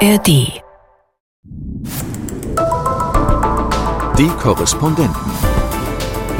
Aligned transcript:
ARD. 0.00 0.26
Die 4.18 4.28
Korrespondenten. 4.40 5.14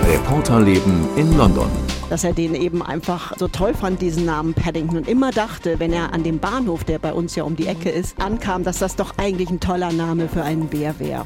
Reporterleben 0.09 1.09
in 1.17 1.37
London. 1.37 1.71
dass 2.11 2.25
er 2.25 2.33
den 2.33 2.55
eben 2.57 2.83
einfach 2.83 3.37
so 3.39 3.47
toll 3.47 3.73
fand, 3.75 4.03
diesen 4.03 4.25
Namen 4.25 4.55
Paddington 4.55 4.97
und 4.99 5.09
immer 5.09 5.31
dachte, 5.31 5.79
wenn 5.79 5.93
er 5.93 6.13
an 6.13 6.25
dem 6.25 6.39
Bahnhof, 6.41 6.83
der 6.85 6.99
bei 6.99 7.13
uns 7.13 7.37
ja 7.37 7.45
um 7.45 7.55
die 7.55 7.67
Ecke 7.69 7.91
ist, 7.91 8.21
ankam, 8.21 8.65
dass 8.65 8.79
das 8.81 8.97
doch 8.97 9.19
eigentlich 9.19 9.51
ein 9.51 9.61
toller 9.61 9.93
Name 9.93 10.29
für 10.29 10.43
einen 10.43 10.67
Bär 10.69 10.99
wäre. 10.99 11.25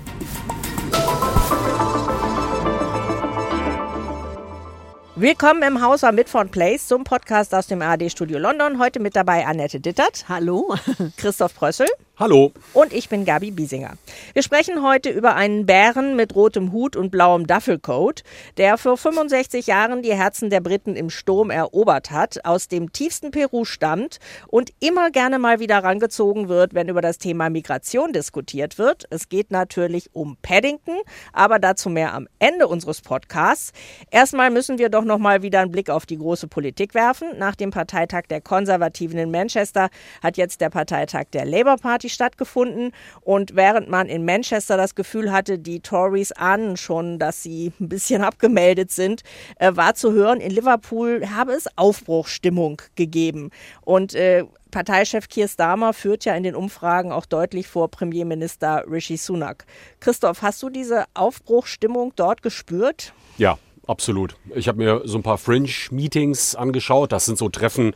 Willkommen 5.16 5.62
im 5.62 5.82
Haus 5.82 6.04
am 6.04 6.14
Midford 6.14 6.50
Place 6.52 6.86
zum 6.86 7.04
Podcast 7.04 7.54
aus 7.54 7.66
dem 7.66 7.82
ARD-Studio 7.82 8.38
London. 8.38 8.78
Heute 8.78 9.00
mit 9.00 9.16
dabei 9.16 9.46
Annette 9.46 9.80
Dittert, 9.80 10.26
Hallo? 10.28 10.74
Christoph 11.16 11.54
Prössel 11.54 11.88
Hallo. 12.20 12.50
und 12.74 12.92
ich 12.92 13.08
bin 13.08 13.24
Gabi 13.24 13.52
Biesinger. 13.52 13.92
Wir 14.32 14.42
sprechen 14.42 14.82
heute 14.82 15.08
über 15.08 15.36
einen 15.36 15.66
Bären 15.66 16.16
mit 16.16 16.34
rotem 16.34 16.72
Hut 16.72 16.96
und 16.96 17.10
blauem 17.10 17.46
Duffelcoat, 17.46 18.24
der 18.56 18.76
vor 18.76 18.96
65 18.96 19.68
Jahren 19.68 20.02
die 20.02 20.16
Herzen 20.16 20.50
der 20.50 20.58
Briten 20.58 20.96
im 20.96 21.10
Sturm 21.10 21.50
erobert 21.50 22.10
hat, 22.10 22.44
aus 22.44 22.66
dem 22.66 22.90
tiefsten 22.90 23.30
Peru 23.30 23.64
stammt 23.64 24.18
und 24.48 24.72
immer 24.80 25.12
gerne 25.12 25.38
mal 25.38 25.60
wieder 25.60 25.84
rangezogen 25.84 26.48
wird, 26.48 26.74
wenn 26.74 26.88
über 26.88 27.02
das 27.02 27.18
Thema 27.18 27.50
Migration 27.50 28.12
diskutiert 28.12 28.78
wird. 28.78 29.04
Es 29.10 29.28
geht 29.28 29.52
natürlich 29.52 30.10
um 30.12 30.36
Paddington, 30.42 30.96
aber 31.32 31.60
dazu 31.60 31.88
mehr 31.88 32.14
am 32.14 32.26
Ende 32.40 32.66
unseres 32.66 33.00
Podcasts. 33.00 33.70
Erstmal 34.10 34.50
müssen 34.50 34.78
wir 34.78 34.88
doch 34.88 35.04
noch 35.04 35.18
mal 35.18 35.42
wieder 35.42 35.60
einen 35.60 35.70
Blick 35.70 35.88
auf 35.88 36.04
die 36.04 36.18
große 36.18 36.48
Politik 36.48 36.94
werfen. 36.94 37.38
Nach 37.38 37.54
dem 37.54 37.70
Parteitag 37.70 38.22
der 38.28 38.40
Konservativen 38.40 39.20
in 39.20 39.30
Manchester 39.30 39.88
hat 40.20 40.36
jetzt 40.36 40.60
der 40.60 40.70
Parteitag 40.70 41.26
der 41.32 41.44
Labour 41.44 41.76
Party 41.76 42.07
stattgefunden. 42.12 42.92
Und 43.20 43.56
während 43.56 43.88
man 43.88 44.08
in 44.08 44.24
Manchester 44.24 44.76
das 44.76 44.94
Gefühl 44.94 45.32
hatte, 45.32 45.58
die 45.58 45.80
Tories 45.80 46.32
ahnen 46.32 46.76
schon, 46.76 47.18
dass 47.18 47.42
sie 47.42 47.72
ein 47.80 47.88
bisschen 47.88 48.22
abgemeldet 48.24 48.90
sind, 48.90 49.22
äh, 49.56 49.74
war 49.74 49.94
zu 49.94 50.12
hören, 50.12 50.40
in 50.40 50.50
Liverpool 50.50 51.28
habe 51.34 51.52
es 51.52 51.66
Aufbruchstimmung 51.76 52.82
gegeben. 52.94 53.50
Und 53.82 54.14
äh, 54.14 54.44
Parteichef 54.70 55.28
Keir 55.28 55.48
Starmer 55.48 55.92
führt 55.92 56.24
ja 56.24 56.34
in 56.34 56.42
den 56.42 56.54
Umfragen 56.54 57.10
auch 57.10 57.26
deutlich 57.26 57.68
vor 57.68 57.90
Premierminister 57.90 58.84
Rishi 58.90 59.16
Sunak. 59.16 59.64
Christoph, 60.00 60.42
hast 60.42 60.62
du 60.62 60.68
diese 60.68 61.04
Aufbruchstimmung 61.14 62.12
dort 62.16 62.42
gespürt? 62.42 63.12
Ja, 63.38 63.58
absolut. 63.88 64.36
Ich 64.54 64.68
habe 64.68 64.78
mir 64.78 65.02
so 65.04 65.18
ein 65.18 65.22
paar 65.22 65.38
Fringe-Meetings 65.38 66.54
angeschaut. 66.54 67.12
Das 67.12 67.24
sind 67.26 67.38
so 67.38 67.48
Treffen, 67.48 67.92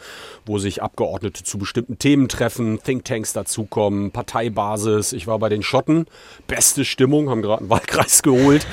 wo 0.46 0.58
sich 0.58 0.82
Abgeordnete 0.82 1.44
zu 1.44 1.58
bestimmten 1.58 1.98
Themen 1.98 2.28
treffen, 2.28 2.80
Thinktanks 2.82 3.32
dazukommen, 3.32 4.10
Parteibasis. 4.10 5.12
Ich 5.12 5.26
war 5.26 5.38
bei 5.38 5.48
den 5.48 5.62
Schotten. 5.62 6.06
Beste 6.46 6.84
Stimmung, 6.84 7.30
haben 7.30 7.42
gerade 7.42 7.60
einen 7.60 7.70
Wahlkreis 7.70 8.22
geholt. 8.22 8.66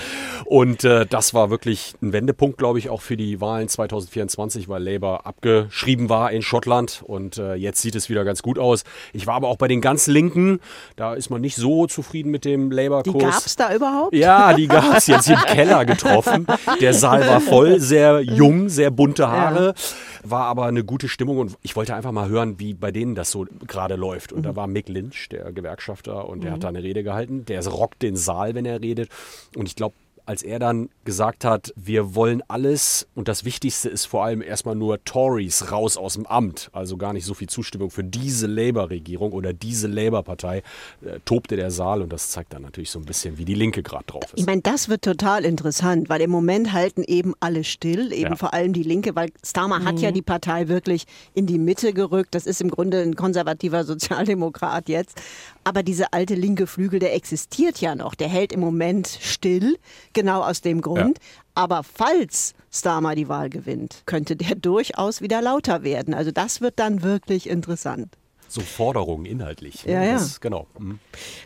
Und 0.49 0.83
äh, 0.83 1.05
das 1.05 1.35
war 1.35 1.51
wirklich 1.51 1.93
ein 2.01 2.11
Wendepunkt, 2.11 2.57
glaube 2.57 2.79
ich, 2.79 2.89
auch 2.89 3.01
für 3.01 3.15
die 3.15 3.39
Wahlen 3.39 3.67
2024, 3.67 4.67
weil 4.67 4.81
Labour 4.83 5.27
abgeschrieben 5.27 6.09
war 6.09 6.31
in 6.31 6.41
Schottland. 6.41 7.03
Und 7.05 7.37
äh, 7.37 7.53
jetzt 7.53 7.83
sieht 7.83 7.93
es 7.93 8.09
wieder 8.09 8.25
ganz 8.25 8.41
gut 8.41 8.57
aus. 8.57 8.83
Ich 9.13 9.27
war 9.27 9.35
aber 9.35 9.47
auch 9.47 9.57
bei 9.57 9.67
den 9.67 9.79
ganz 9.79 10.07
Linken. 10.07 10.59
Da 10.95 11.13
ist 11.13 11.29
man 11.29 11.39
nicht 11.39 11.55
so 11.55 11.85
zufrieden 11.85 12.31
mit 12.31 12.45
dem 12.45 12.71
Die 12.71 12.75
Labour-Kurs. 12.77 13.23
gab 13.23 13.45
es 13.45 13.55
da 13.57 13.75
überhaupt? 13.75 14.15
Ja, 14.15 14.53
die 14.53 14.67
gab 14.67 14.97
es 14.97 15.05
jetzt 15.05 15.29
im 15.29 15.35
Keller 15.45 15.85
getroffen. 15.85 16.47
Der 16.81 16.95
Saal 16.95 17.27
war 17.27 17.41
voll, 17.41 17.79
sehr 17.79 18.21
jung, 18.21 18.69
sehr 18.69 18.89
bunte 18.89 19.27
Haare, 19.27 19.75
war 20.23 20.45
aber 20.45 20.65
eine 20.65 20.83
gute 20.83 21.09
Stimmung 21.09 21.37
und 21.37 21.57
ich 21.61 21.75
wollte 21.75 21.93
einfach 21.93 22.11
mal 22.11 22.27
hören, 22.27 22.59
wie 22.59 22.73
bei 22.73 22.91
denen 22.91 23.13
das 23.13 23.29
so 23.29 23.45
gerade 23.67 23.95
läuft. 23.97 24.33
Und 24.33 24.47
da 24.47 24.55
war 24.55 24.65
Mick 24.65 24.89
Lynch, 24.89 25.29
der 25.29 25.51
Gewerkschafter, 25.51 26.27
und 26.27 26.43
der 26.43 26.53
hat 26.53 26.63
da 26.63 26.69
eine 26.69 26.81
Rede 26.81 27.03
gehalten. 27.03 27.45
Der 27.45 27.63
rockt 27.67 28.01
den 28.01 28.15
Saal, 28.15 28.55
wenn 28.55 28.65
er 28.65 28.81
redet. 28.81 29.09
Und 29.55 29.67
ich 29.67 29.75
glaube, 29.75 29.93
als 30.29 30.43
er 30.43 30.59
dann 30.59 30.89
gesagt 31.05 31.43
hat, 31.43 31.73
wir 31.75 32.13
wollen 32.13 32.43
alles 32.47 33.07
und 33.15 33.27
das 33.27 33.45
Wichtigste 33.45 33.89
ist 33.89 34.05
vor 34.05 34.23
allem 34.23 34.43
erstmal 34.43 34.75
nur 34.75 35.03
Tories 35.03 35.71
raus 35.71 35.97
aus 35.97 36.13
dem 36.13 36.27
Amt, 36.27 36.69
also 36.71 36.97
gar 36.97 37.13
nicht 37.13 37.25
so 37.25 37.33
viel 37.33 37.49
Zustimmung 37.49 37.89
für 37.89 38.03
diese 38.03 38.45
Labour-Regierung 38.45 39.31
oder 39.31 39.53
diese 39.53 39.87
Labour-Partei, 39.87 40.57
äh, 41.03 41.19
tobte 41.25 41.55
der 41.55 41.71
Saal 41.71 42.03
und 42.03 42.13
das 42.13 42.29
zeigt 42.29 42.53
dann 42.53 42.61
natürlich 42.61 42.91
so 42.91 42.99
ein 42.99 43.05
bisschen, 43.05 43.39
wie 43.39 43.45
die 43.45 43.55
Linke 43.55 43.81
gerade 43.81 44.03
drauf 44.05 44.21
ist. 44.25 44.37
Ich 44.39 44.45
meine, 44.45 44.61
das 44.61 44.87
wird 44.87 45.01
total 45.01 45.45
interessant, 45.45 46.09
weil 46.09 46.21
im 46.21 46.29
Moment 46.29 46.73
halten 46.73 47.03
eben 47.07 47.33
alle 47.39 47.63
still, 47.63 48.13
eben 48.13 48.29
Ja. 48.29 48.35
vor 48.35 48.53
allem 48.53 48.71
die 48.71 48.83
Linke, 48.83 49.15
weil 49.15 49.31
Starmer 49.43 49.83
hat 49.83 49.97
ja 49.99 50.11
die 50.11 50.21
Partei 50.21 50.67
wirklich 50.67 51.05
in 51.33 51.47
die 51.47 51.57
Mitte 51.57 51.91
gerückt. 51.91 52.35
Das 52.35 52.45
ist 52.45 52.61
im 52.61 52.69
Grunde 52.69 53.01
ein 53.01 53.15
konservativer 53.15 53.83
Sozialdemokrat 53.83 54.89
jetzt. 54.89 55.19
Aber 55.63 55.81
dieser 55.81 56.13
alte 56.13 56.35
linke 56.35 56.67
Flügel, 56.67 56.99
der 56.99 57.15
existiert 57.15 57.79
ja 57.81 57.95
noch. 57.95 58.13
Der 58.15 58.27
hält 58.27 58.53
im 58.53 58.59
Moment 58.59 59.07
still, 59.21 59.77
genau 60.19 60.41
aus 60.41 60.59
dem 60.61 60.81
Grund. 60.81 61.17
Aber 61.55 61.83
falls 61.83 62.53
Starmer 62.71 63.15
die 63.15 63.29
Wahl 63.29 63.49
gewinnt, 63.49 64.03
könnte 64.05 64.35
der 64.35 64.55
durchaus 64.69 65.21
wieder 65.21 65.41
lauter 65.41 65.83
werden. 65.83 66.13
Also 66.13 66.31
das 66.31 66.59
wird 66.59 66.77
dann 66.79 67.03
wirklich 67.03 67.49
interessant. 67.49 68.17
So 68.49 68.61
Forderungen 68.61 69.25
inhaltlich. 69.25 69.85
ne? 69.85 69.93
Ja, 69.93 70.03
ja. 70.03 70.13
Das, 70.13 70.41
genau. 70.41 70.65
Mhm. 70.77 70.99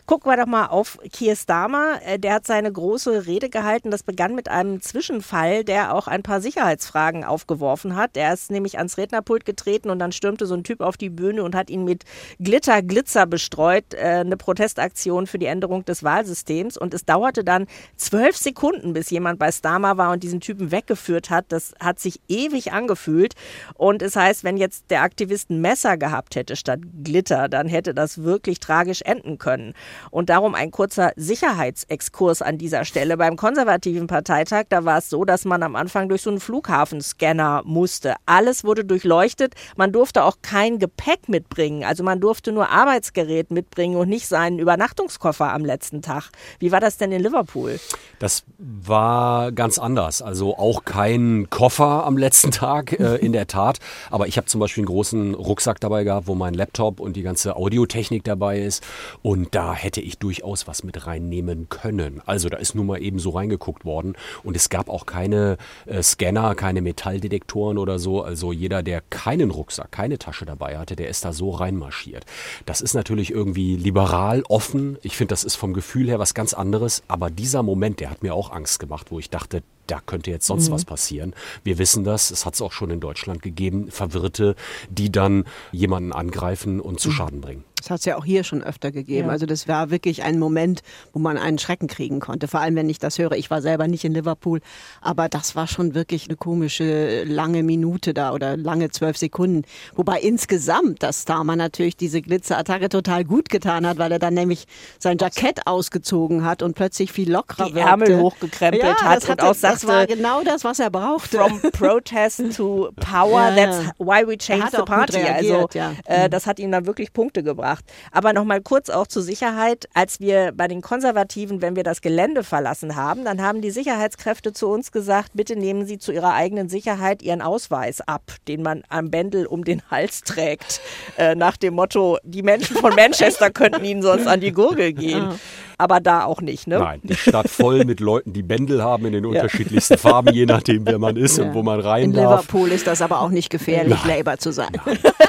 Gucken 0.05 0.31
wir 0.31 0.37
doch 0.37 0.45
mal 0.45 0.67
auf 0.67 0.97
Keir 1.11 1.35
Starmer. 1.35 1.99
Äh, 2.05 2.17
Der 2.17 2.33
hat 2.35 2.47
seine 2.47 2.71
große 2.71 3.25
Rede 3.27 3.49
gehalten. 3.49 3.91
Das 3.91 4.03
begann 4.03 4.35
mit 4.35 4.47
einem 4.47 4.81
Zwischenfall, 4.81 5.63
der 5.63 5.93
auch 5.93 6.07
ein 6.07 6.23
paar 6.23 6.39
Sicherheitsfragen 6.41 7.23
aufgeworfen 7.23 7.95
hat. 7.95 8.15
Er 8.15 8.33
ist 8.33 8.51
nämlich 8.51 8.77
ans 8.77 8.97
Rednerpult 8.97 9.45
getreten 9.45 9.89
und 9.89 9.99
dann 9.99 10.11
stürmte 10.13 10.45
so 10.45 10.55
ein 10.55 10.63
Typ 10.63 10.79
auf 10.81 10.95
die 10.97 11.09
Bühne 11.09 11.43
und 11.43 11.55
hat 11.55 11.69
ihn 11.69 11.83
mit 11.83 12.03
Glitter, 12.39 12.81
Glitzer 12.81 13.25
bestreut. 13.25 13.93
Äh, 13.93 14.21
Eine 14.23 14.37
Protestaktion 14.37 15.27
für 15.27 15.39
die 15.39 15.45
Änderung 15.47 15.83
des 15.85 16.03
Wahlsystems. 16.03 16.77
Und 16.77 16.93
es 16.93 17.05
dauerte 17.05 17.43
dann 17.43 17.67
zwölf 17.97 18.37
Sekunden, 18.37 18.93
bis 18.93 19.09
jemand 19.09 19.39
bei 19.39 19.51
Starmer 19.51 19.97
war 19.97 20.11
und 20.13 20.23
diesen 20.23 20.39
Typen 20.39 20.71
weggeführt 20.71 21.29
hat. 21.29 21.45
Das 21.49 21.73
hat 21.79 21.99
sich 21.99 22.21
ewig 22.29 22.71
angefühlt. 22.71 23.33
Und 23.73 24.01
es 24.01 24.15
heißt, 24.15 24.43
wenn 24.43 24.55
jetzt 24.57 24.85
der 24.89 25.01
Aktivist 25.01 25.49
ein 25.49 25.59
Messer 25.61 25.97
gehabt 25.97 26.35
hätte 26.35 26.55
statt 26.55 26.79
Glitter, 27.01 27.49
dann 27.49 27.67
hätte 27.67 27.93
das 27.93 28.23
wirklich 28.23 28.59
tragisch 28.59 29.01
enden 29.01 29.37
können. 29.37 29.73
Und 30.11 30.29
darum 30.29 30.55
ein 30.55 30.71
kurzer 30.71 31.11
Sicherheitsexkurs 31.15 32.41
an 32.41 32.57
dieser 32.57 32.85
Stelle. 32.85 33.17
Beim 33.17 33.35
konservativen 33.35 34.07
Parteitag, 34.07 34.65
da 34.69 34.85
war 34.85 34.99
es 34.99 35.09
so, 35.09 35.25
dass 35.25 35.45
man 35.45 35.63
am 35.63 35.75
Anfang 35.75 36.09
durch 36.09 36.21
so 36.21 36.29
einen 36.29 36.39
Flughafenscanner 36.39 37.63
musste. 37.65 38.15
Alles 38.25 38.63
wurde 38.63 38.85
durchleuchtet. 38.85 39.55
Man 39.75 39.91
durfte 39.91 40.23
auch 40.23 40.37
kein 40.41 40.79
Gepäck 40.79 41.29
mitbringen. 41.29 41.83
Also 41.83 42.03
man 42.03 42.19
durfte 42.19 42.51
nur 42.51 42.69
Arbeitsgerät 42.69 43.51
mitbringen 43.51 43.95
und 43.95 44.09
nicht 44.09 44.27
seinen 44.27 44.59
Übernachtungskoffer 44.59 45.51
am 45.51 45.65
letzten 45.65 46.01
Tag. 46.01 46.29
Wie 46.59 46.71
war 46.71 46.79
das 46.79 46.97
denn 46.97 47.11
in 47.11 47.21
Liverpool? 47.21 47.79
Das 48.19 48.43
war 48.57 49.51
ganz 49.51 49.79
anders. 49.79 50.21
Also 50.21 50.57
auch 50.57 50.85
kein 50.85 51.49
Koffer 51.49 52.05
am 52.05 52.17
letzten 52.17 52.51
Tag, 52.51 52.99
äh, 52.99 53.15
in 53.15 53.33
der 53.33 53.47
Tat. 53.47 53.79
Aber 54.11 54.27
ich 54.27 54.37
habe 54.37 54.47
zum 54.47 54.59
Beispiel 54.59 54.81
einen 54.81 54.87
großen 54.87 55.33
Rucksack 55.33 55.79
dabei 55.79 56.03
gehabt, 56.03 56.27
wo 56.27 56.35
mein 56.35 56.53
Laptop 56.53 56.82
und 56.83 57.15
die 57.15 57.21
ganze 57.21 57.55
Audiotechnik 57.55 58.23
dabei 58.23 58.59
ist. 58.59 58.83
Und 59.21 59.55
da 59.55 59.73
hätte 59.73 60.01
ich 60.01 60.17
durchaus 60.17 60.67
was 60.67 60.83
mit 60.83 61.07
reinnehmen 61.07 61.69
können. 61.69 62.21
Also 62.25 62.49
da 62.49 62.57
ist 62.57 62.75
nun 62.75 62.87
mal 62.87 63.01
eben 63.01 63.19
so 63.19 63.31
reingeguckt 63.31 63.85
worden. 63.85 64.13
Und 64.43 64.55
es 64.55 64.69
gab 64.69 64.89
auch 64.89 65.05
keine 65.05 65.57
äh, 65.85 66.01
Scanner, 66.01 66.55
keine 66.55 66.81
Metalldetektoren 66.81 67.77
oder 67.77 67.99
so. 67.99 68.21
Also 68.21 68.51
jeder, 68.51 68.83
der 68.83 69.01
keinen 69.01 69.51
Rucksack, 69.51 69.91
keine 69.91 70.17
Tasche 70.17 70.45
dabei 70.45 70.77
hatte, 70.77 70.95
der 70.95 71.09
ist 71.09 71.25
da 71.25 71.33
so 71.33 71.51
reinmarschiert. 71.51 72.25
Das 72.65 72.81
ist 72.81 72.93
natürlich 72.93 73.31
irgendwie 73.31 73.75
liberal, 73.75 74.43
offen. 74.49 74.97
Ich 75.01 75.17
finde, 75.17 75.29
das 75.29 75.43
ist 75.43 75.55
vom 75.55 75.73
Gefühl 75.73 76.07
her 76.07 76.19
was 76.19 76.33
ganz 76.33 76.53
anderes. 76.53 77.03
Aber 77.07 77.29
dieser 77.29 77.63
Moment, 77.63 77.99
der 77.99 78.09
hat 78.09 78.23
mir 78.23 78.33
auch 78.33 78.51
Angst 78.51 78.79
gemacht, 78.79 79.07
wo 79.09 79.19
ich 79.19 79.29
dachte, 79.29 79.63
da 79.87 79.99
könnte 79.99 80.31
jetzt 80.31 80.47
sonst 80.47 80.71
was 80.71 80.85
passieren. 80.85 81.33
Wir 81.63 81.77
wissen 81.77 82.03
das, 82.03 82.31
es 82.31 82.45
hat 82.45 82.53
es 82.53 82.61
auch 82.61 82.71
schon 82.71 82.89
in 82.89 82.99
Deutschland 82.99 83.41
gegeben, 83.41 83.91
Verwirrte, 83.91 84.55
die 84.89 85.11
dann 85.11 85.45
jemanden 85.71 86.13
angreifen 86.13 86.79
und 86.79 86.99
zu 86.99 87.11
Schaden 87.11 87.41
bringen. 87.41 87.63
Das 87.83 87.89
hat 87.89 87.99
es 87.99 88.05
ja 88.05 88.15
auch 88.17 88.23
hier 88.23 88.45
schon 88.45 88.63
öfter 88.63 88.91
gegeben. 88.91 89.27
Ja. 89.27 89.33
Also 89.33 89.45
das 89.45 89.67
war 89.67 89.89
wirklich 89.89 90.23
ein 90.23 90.39
Moment, 90.39 90.83
wo 91.11 91.19
man 91.19 91.37
einen 91.37 91.59
Schrecken 91.59 91.87
kriegen 91.87 92.21
konnte. 92.21 92.47
Vor 92.47 92.61
allem, 92.61 92.75
wenn 92.77 92.89
ich 92.89 92.97
das 92.97 93.19
höre. 93.19 93.33
Ich 93.33 93.51
war 93.51 93.61
selber 93.61 93.89
nicht 93.89 94.05
in 94.05 94.13
Liverpool, 94.13 94.61
aber 95.01 95.27
das 95.27 95.57
war 95.57 95.67
schon 95.67 95.93
wirklich 95.93 96.27
eine 96.29 96.37
komische 96.37 97.25
lange 97.25 97.61
Minute 97.61 98.13
da 98.13 98.31
oder 98.31 98.55
lange 98.55 98.89
zwölf 98.91 99.17
Sekunden. 99.17 99.63
Wobei 99.95 100.21
insgesamt 100.21 101.03
das 101.03 101.23
Starmer 101.23 101.57
natürlich 101.57 101.97
diese 101.97 102.21
Glitzerattacke 102.21 102.87
total 102.87 103.25
gut 103.25 103.49
getan 103.49 103.85
hat, 103.85 103.97
weil 103.97 104.13
er 104.13 104.19
dann 104.19 104.33
nämlich 104.33 104.65
sein 104.97 105.17
Jackett 105.19 105.67
ausgezogen 105.67 106.45
hat 106.45 106.63
und 106.63 106.75
plötzlich 106.75 107.11
viel 107.11 107.29
lockerer 107.29 107.65
Die 107.67 107.75
wirkte. 107.75 107.89
Ärmel 107.89 108.19
hochgekrempelt 108.21 108.81
ja, 108.83 108.95
hat 109.01 109.17
das 109.17 109.23
und 109.25 109.29
hatte- 109.31 109.43
auch 109.43 109.47
Das 109.49 109.59
sagte, 109.59 109.87
war 109.87 110.07
genau 110.07 110.41
das, 110.43 110.63
was 110.63 110.79
er 110.79 110.89
brauchte. 110.89 111.37
From 111.37 111.59
protest 111.73 112.55
to 112.55 112.91
power, 112.95 113.49
Ja, 113.49 113.55
that's 113.55 113.77
why 113.97 114.25
we 114.25 114.37
changed 114.37 114.71
the 114.71 114.83
party. 114.83 115.17
Also 115.17 115.27
reagiert, 115.53 115.75
ja. 115.75 115.91
äh, 116.05 116.29
das 116.29 116.47
hat 116.47 116.59
ihm 116.59 116.71
dann 116.71 116.85
wirklich 116.85 117.11
Punkte 117.11 117.43
gebracht. 117.43 117.72
Gebracht. 117.73 117.85
Aber 118.11 118.33
noch 118.33 118.45
mal 118.45 118.61
kurz 118.61 118.89
auch 118.89 119.07
zur 119.07 119.21
Sicherheit. 119.21 119.87
Als 119.93 120.19
wir 120.19 120.51
bei 120.53 120.67
den 120.67 120.81
Konservativen, 120.81 121.61
wenn 121.61 121.75
wir 121.75 121.83
das 121.83 122.01
Gelände 122.01 122.43
verlassen 122.43 122.95
haben, 122.95 123.25
dann 123.25 123.41
haben 123.41 123.61
die 123.61 123.71
Sicherheitskräfte 123.71 124.53
zu 124.53 124.67
uns 124.67 124.91
gesagt, 124.91 125.31
bitte 125.33 125.55
nehmen 125.55 125.85
Sie 125.85 125.97
zu 125.97 126.11
Ihrer 126.11 126.33
eigenen 126.33 126.69
Sicherheit 126.69 127.21
Ihren 127.21 127.41
Ausweis 127.41 128.01
ab, 128.01 128.23
den 128.47 128.61
man 128.61 128.83
am 128.89 129.09
Bändel 129.09 129.45
um 129.45 129.63
den 129.63 129.81
Hals 129.89 130.21
trägt. 130.21 130.81
Äh, 131.17 131.35
nach 131.35 131.57
dem 131.57 131.75
Motto, 131.75 132.17
die 132.23 132.43
Menschen 132.43 132.77
von 132.77 132.95
Manchester 132.95 133.49
könnten 133.49 133.83
Ihnen 133.83 134.01
sonst 134.01 134.27
an 134.27 134.39
die 134.39 134.51
Gurgel 134.51 134.93
gehen. 134.93 135.39
Aber 135.77 135.99
da 135.99 136.23
auch 136.25 136.41
nicht, 136.41 136.67
ne? 136.67 136.79
Nein, 136.79 137.01
die 137.03 137.15
Stadt 137.15 137.49
voll 137.49 137.85
mit 137.85 137.99
Leuten, 137.99 138.33
die 138.33 138.43
Bändel 138.43 138.83
haben 138.83 139.05
in 139.05 139.13
den 139.13 139.25
unterschiedlichsten 139.25 139.97
Farben, 139.97 140.33
je 140.33 140.45
nachdem, 140.45 140.85
wer 140.85 140.99
man 140.99 141.17
ist 141.17 141.39
und 141.39 141.53
wo 141.53 141.63
man 141.63 141.79
rein 141.79 142.05
In 142.05 142.13
darf. 142.13 142.41
Liverpool 142.41 142.71
ist 142.71 142.87
das 142.87 143.01
aber 143.01 143.21
auch 143.21 143.29
nicht 143.29 143.49
gefährlich, 143.49 144.03
Labour 144.05 144.37
zu 144.37 144.51
sein. 144.51 144.71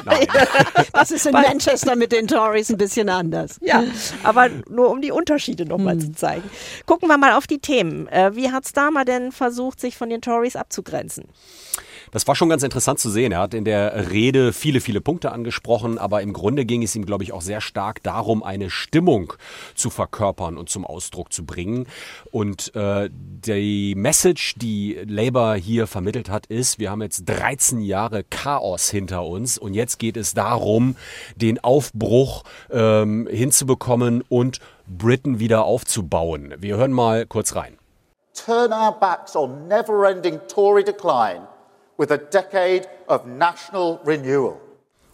Nein. 0.05 0.27
Das 0.93 1.11
ist 1.11 1.25
in 1.25 1.33
Manchester 1.33 1.95
mit 1.95 2.11
den 2.11 2.27
Tories 2.27 2.69
ein 2.69 2.77
bisschen 2.77 3.09
anders. 3.09 3.59
Ja, 3.61 3.83
aber 4.23 4.49
nur 4.69 4.89
um 4.89 5.01
die 5.01 5.11
Unterschiede 5.11 5.65
nochmal 5.65 5.97
zu 5.97 6.13
zeigen. 6.13 6.49
Gucken 6.85 7.09
wir 7.09 7.17
mal 7.17 7.33
auf 7.33 7.47
die 7.47 7.59
Themen. 7.59 8.07
Äh, 8.07 8.35
wie 8.35 8.51
hat 8.51 8.67
Starmer 8.67 9.05
denn 9.05 9.31
versucht, 9.31 9.79
sich 9.79 9.97
von 9.97 10.09
den 10.09 10.21
Tories 10.21 10.55
abzugrenzen? 10.55 11.25
Das 12.11 12.27
war 12.27 12.35
schon 12.35 12.49
ganz 12.49 12.63
interessant 12.63 12.99
zu 12.99 13.09
sehen. 13.09 13.31
Er 13.31 13.39
hat 13.39 13.53
in 13.53 13.65
der 13.65 14.11
Rede 14.11 14.53
viele, 14.53 14.81
viele 14.81 15.01
Punkte 15.01 15.31
angesprochen, 15.31 15.97
aber 15.97 16.21
im 16.21 16.33
Grunde 16.33 16.65
ging 16.65 16.83
es 16.83 16.95
ihm, 16.95 17.05
glaube 17.05 17.23
ich, 17.23 17.33
auch 17.33 17.41
sehr 17.41 17.61
stark 17.61 18.03
darum, 18.03 18.43
eine 18.43 18.69
Stimmung 18.69 19.33
zu 19.75 19.89
verkörpern 19.89 20.57
und 20.57 20.69
zum 20.69 20.85
Ausdruck 20.85 21.33
zu 21.33 21.45
bringen. 21.45 21.87
Und 22.31 22.73
äh, 22.75 23.09
die 23.11 23.95
Message, 23.95 24.55
die 24.57 24.99
Labour 25.07 25.55
hier 25.55 25.87
vermittelt 25.87 26.29
hat, 26.29 26.45
ist, 26.47 26.79
wir 26.79 26.91
haben 26.91 27.01
jetzt 27.01 27.25
13 27.25 27.81
Jahre 27.81 28.23
Chaos 28.23 28.89
hinter 28.89 29.25
uns 29.25 29.57
und 29.57 29.73
jetzt 29.73 29.99
geht 29.99 30.17
es 30.17 30.33
darum, 30.33 30.95
den 31.35 31.63
Aufbruch 31.63 32.43
ähm, 32.71 33.27
hinzubekommen 33.31 34.23
und 34.29 34.59
Britain 34.87 35.39
wieder 35.39 35.65
aufzubauen. 35.65 36.53
Wir 36.59 36.77
hören 36.77 36.91
mal 36.91 37.25
kurz 37.25 37.55
rein. 37.55 37.77
turn 38.35 38.73
our 38.73 38.91
backs 38.91 39.35
on 39.35 39.67
never 39.67 40.05
ending 40.05 40.39
Tory 40.47 40.83
decline 40.83 41.47
with 41.97 42.11
a 42.11 42.17
decade 42.17 42.87
of 43.07 43.25
national 43.27 43.99
renewal. 44.03 44.61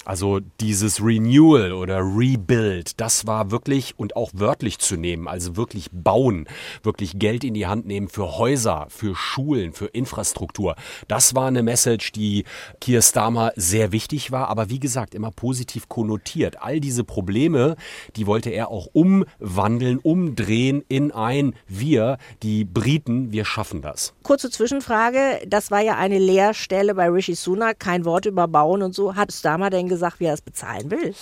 Also 0.03 0.39
dieses 0.59 1.03
Renewal 1.03 1.73
oder 1.73 1.99
Rebuild, 1.99 2.99
das 2.99 3.27
war 3.27 3.51
wirklich 3.51 3.93
und 3.97 4.15
auch 4.15 4.31
wörtlich 4.33 4.79
zu 4.79 4.95
nehmen, 4.95 5.27
also 5.27 5.55
wirklich 5.55 5.89
bauen, 5.91 6.47
wirklich 6.81 7.19
Geld 7.19 7.43
in 7.43 7.53
die 7.53 7.67
Hand 7.67 7.85
nehmen 7.85 8.07
für 8.07 8.37
Häuser, 8.37 8.87
für 8.89 9.15
Schulen, 9.15 9.73
für 9.73 9.85
Infrastruktur. 9.85 10.75
Das 11.07 11.35
war 11.35 11.47
eine 11.47 11.61
Message, 11.61 12.11
die 12.13 12.45
Keir 12.79 13.03
Starmer 13.03 13.51
sehr 13.55 13.91
wichtig 13.91 14.31
war, 14.31 14.47
aber 14.47 14.69
wie 14.69 14.79
gesagt, 14.79 15.13
immer 15.13 15.29
positiv 15.29 15.87
konnotiert. 15.87 16.61
All 16.61 16.79
diese 16.79 17.03
Probleme, 17.03 17.75
die 18.15 18.25
wollte 18.25 18.49
er 18.49 18.69
auch 18.69 18.87
umwandeln, 18.93 19.99
umdrehen 19.99 20.83
in 20.87 21.11
ein 21.11 21.53
Wir, 21.67 22.17
die 22.41 22.65
Briten, 22.65 23.31
wir 23.31 23.45
schaffen 23.45 23.81
das. 23.81 24.13
Kurze 24.23 24.49
Zwischenfrage. 24.49 25.41
Das 25.47 25.69
war 25.69 25.81
ja 25.81 25.95
eine 25.97 26.17
Leerstelle 26.17 26.95
bei 26.95 27.09
Rishi 27.09 27.35
Sunak. 27.35 27.79
Kein 27.79 28.05
Wort 28.05 28.25
über 28.25 28.47
Bauen 28.47 28.81
und 28.81 28.95
so. 28.95 29.15
Hat 29.15 29.31
Starmer 29.31 29.69
denn 29.69 29.90
gesagt, 29.91 30.19
wie 30.19 30.25
er 30.25 30.33
es 30.33 30.41
bezahlen 30.41 30.89
will? 30.89 31.13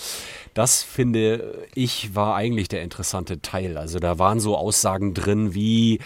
Das 0.54 0.82
finde 0.82 1.66
ich 1.74 2.14
war 2.14 2.34
eigentlich 2.34 2.68
der 2.68 2.82
interessante 2.82 3.40
Teil. 3.40 3.76
Also 3.76 3.98
da 3.98 4.18
waren 4.18 4.40
so 4.40 4.56
Aussagen 4.56 5.14
drin 5.14 5.54
wie 5.54 6.00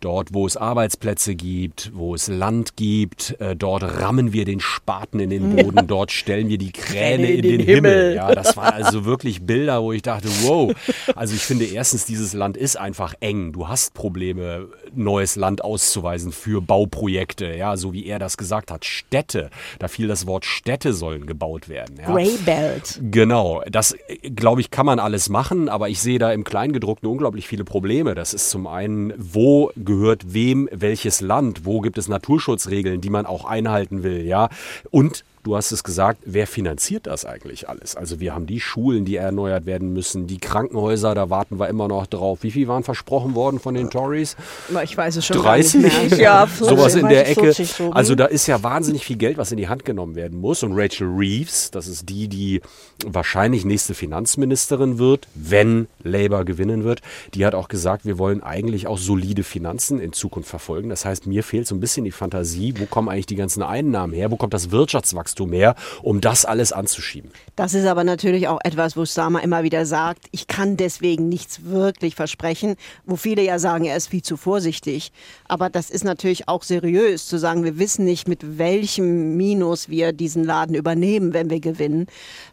Dort, 0.00 0.32
wo 0.32 0.46
es 0.46 0.56
Arbeitsplätze 0.56 1.34
gibt, 1.34 1.90
wo 1.92 2.14
es 2.14 2.28
Land 2.28 2.76
gibt, 2.76 3.34
äh, 3.40 3.56
dort 3.56 3.82
rammen 3.82 4.32
wir 4.32 4.44
den 4.44 4.60
Spaten 4.60 5.18
in 5.18 5.30
den 5.30 5.56
Boden, 5.56 5.88
dort 5.88 6.12
stellen 6.12 6.48
wir 6.48 6.56
die 6.56 6.70
Kräne 6.72 7.32
in, 7.32 7.42
den, 7.42 7.60
Himmel. 7.60 8.14
Ja, 8.14 8.32
das 8.32 8.56
waren 8.56 8.74
also 8.74 9.04
wirklich 9.04 9.42
Bilder, 9.42 9.82
wo 9.82 9.90
ich 9.90 10.02
dachte, 10.02 10.28
wow. 10.42 10.72
Also 11.16 11.34
ich 11.34 11.42
finde 11.42 11.64
erstens, 11.64 12.04
dieses 12.04 12.32
Land 12.32 12.56
ist 12.56 12.76
einfach 12.76 13.14
eng. 13.18 13.50
Du 13.50 13.66
hast 13.66 13.92
Probleme, 13.92 14.68
neues 14.94 15.34
Land 15.34 15.64
auszuweisen 15.64 16.30
für 16.30 16.62
Bauprojekte, 16.62 17.56
ja, 17.56 17.76
so 17.76 17.92
wie 17.92 18.06
er 18.06 18.20
das 18.20 18.36
gesagt 18.36 18.70
hat. 18.70 18.84
Städte, 18.84 19.50
da 19.80 19.88
fiel 19.88 20.06
das 20.06 20.28
Wort 20.28 20.44
Städte 20.44 20.92
sollen 20.92 21.26
gebaut 21.26 21.68
werden. 21.68 21.96
Ja. 21.98 22.14
Greybelt. 22.14 23.00
Genau, 23.10 23.64
das 23.68 23.87
äh, 23.92 24.30
glaube 24.30 24.60
ich, 24.60 24.70
kann 24.70 24.86
man 24.86 24.98
alles 24.98 25.28
machen, 25.28 25.68
aber 25.68 25.88
ich 25.88 26.00
sehe 26.00 26.18
da 26.18 26.32
im 26.32 26.44
Kleingedruckten 26.44 27.08
unglaublich 27.08 27.48
viele 27.48 27.64
Probleme. 27.64 28.14
Das 28.14 28.34
ist 28.34 28.50
zum 28.50 28.66
einen, 28.66 29.12
wo 29.16 29.70
gehört 29.76 30.32
wem 30.32 30.68
welches 30.72 31.20
Land, 31.20 31.64
wo 31.64 31.80
gibt 31.80 31.98
es 31.98 32.08
Naturschutzregeln, 32.08 33.00
die 33.00 33.10
man 33.10 33.26
auch 33.26 33.44
einhalten 33.44 34.02
will, 34.02 34.24
ja. 34.24 34.48
Und 34.90 35.24
Du 35.48 35.56
hast 35.56 35.72
es 35.72 35.82
gesagt, 35.82 36.20
wer 36.26 36.46
finanziert 36.46 37.06
das 37.06 37.24
eigentlich 37.24 37.70
alles? 37.70 37.96
Also 37.96 38.20
wir 38.20 38.34
haben 38.34 38.44
die 38.44 38.60
Schulen, 38.60 39.06
die 39.06 39.16
erneuert 39.16 39.64
werden 39.64 39.94
müssen, 39.94 40.26
die 40.26 40.36
Krankenhäuser, 40.36 41.14
da 41.14 41.30
warten 41.30 41.58
wir 41.58 41.68
immer 41.68 41.88
noch 41.88 42.06
drauf. 42.06 42.40
Wie 42.42 42.50
viel 42.50 42.68
waren 42.68 42.82
versprochen 42.82 43.34
worden 43.34 43.58
von 43.58 43.72
den 43.72 43.88
Tories? 43.88 44.36
Ich 44.84 44.94
weiß 44.94 45.16
es 45.16 45.24
schon 45.24 45.38
30? 45.38 45.82
gar 45.82 45.88
nicht 46.02 46.10
mehr. 46.10 46.18
Ja, 46.18 46.46
40, 46.46 46.68
Sowas 46.68 46.94
in 46.96 47.08
der 47.08 47.24
40, 47.24 47.38
Ecke. 47.38 47.54
40 47.54 47.72
so? 47.72 47.90
Also 47.92 48.14
da 48.14 48.26
ist 48.26 48.46
ja 48.46 48.62
wahnsinnig 48.62 49.06
viel 49.06 49.16
Geld, 49.16 49.38
was 49.38 49.50
in 49.50 49.56
die 49.56 49.68
Hand 49.68 49.86
genommen 49.86 50.16
werden 50.16 50.38
muss. 50.38 50.62
Und 50.62 50.74
Rachel 50.76 51.08
Reeves, 51.08 51.70
das 51.70 51.86
ist 51.86 52.10
die, 52.10 52.28
die 52.28 52.60
wahrscheinlich 53.06 53.64
nächste 53.64 53.94
Finanzministerin 53.94 54.98
wird, 54.98 55.28
wenn 55.34 55.88
Labour 56.02 56.44
gewinnen 56.44 56.84
wird, 56.84 57.00
die 57.32 57.46
hat 57.46 57.54
auch 57.54 57.68
gesagt, 57.68 58.04
wir 58.04 58.18
wollen 58.18 58.42
eigentlich 58.42 58.86
auch 58.86 58.98
solide 58.98 59.44
Finanzen 59.44 59.98
in 59.98 60.12
Zukunft 60.12 60.50
verfolgen. 60.50 60.90
Das 60.90 61.06
heißt, 61.06 61.26
mir 61.26 61.42
fehlt 61.42 61.66
so 61.66 61.74
ein 61.74 61.80
bisschen 61.80 62.04
die 62.04 62.10
Fantasie, 62.10 62.74
wo 62.76 62.84
kommen 62.84 63.08
eigentlich 63.08 63.24
die 63.24 63.36
ganzen 63.36 63.62
Einnahmen 63.62 64.12
her, 64.12 64.30
wo 64.30 64.36
kommt 64.36 64.52
das 64.52 64.70
Wirtschaftswachstum 64.70 65.37
her, 65.46 65.74
um 66.02 66.20
das 66.20 66.44
alles 66.44 66.72
anzuschieben. 66.72 67.30
Das 67.56 67.74
ist 67.74 67.86
aber 67.86 68.04
natürlich 68.04 68.48
auch 68.48 68.60
etwas, 68.62 68.96
wo 68.96 69.04
Starmer 69.04 69.42
immer 69.42 69.62
wieder 69.62 69.84
sagt, 69.84 70.26
ich 70.30 70.46
kann 70.46 70.76
deswegen 70.76 71.28
nichts 71.28 71.64
wirklich 71.64 72.14
versprechen, 72.14 72.76
wo 73.04 73.16
viele 73.16 73.42
ja 73.42 73.58
sagen, 73.58 73.84
er 73.84 73.96
ist 73.96 74.08
viel 74.08 74.22
zu 74.22 74.36
vorsichtig. 74.36 75.12
Aber 75.48 75.68
das 75.68 75.90
ist 75.90 76.04
natürlich 76.04 76.48
auch 76.48 76.62
seriös 76.62 77.26
zu 77.26 77.38
sagen, 77.38 77.64
wir 77.64 77.78
wissen 77.78 78.04
nicht, 78.04 78.28
mit 78.28 78.58
welchem 78.58 79.36
Minus 79.36 79.88
wir 79.88 80.12
diesen 80.12 80.44
Laden 80.44 80.74
übernehmen, 80.74 81.34
wenn 81.34 81.50
wir 81.50 81.60
gewinnen. 81.60 82.06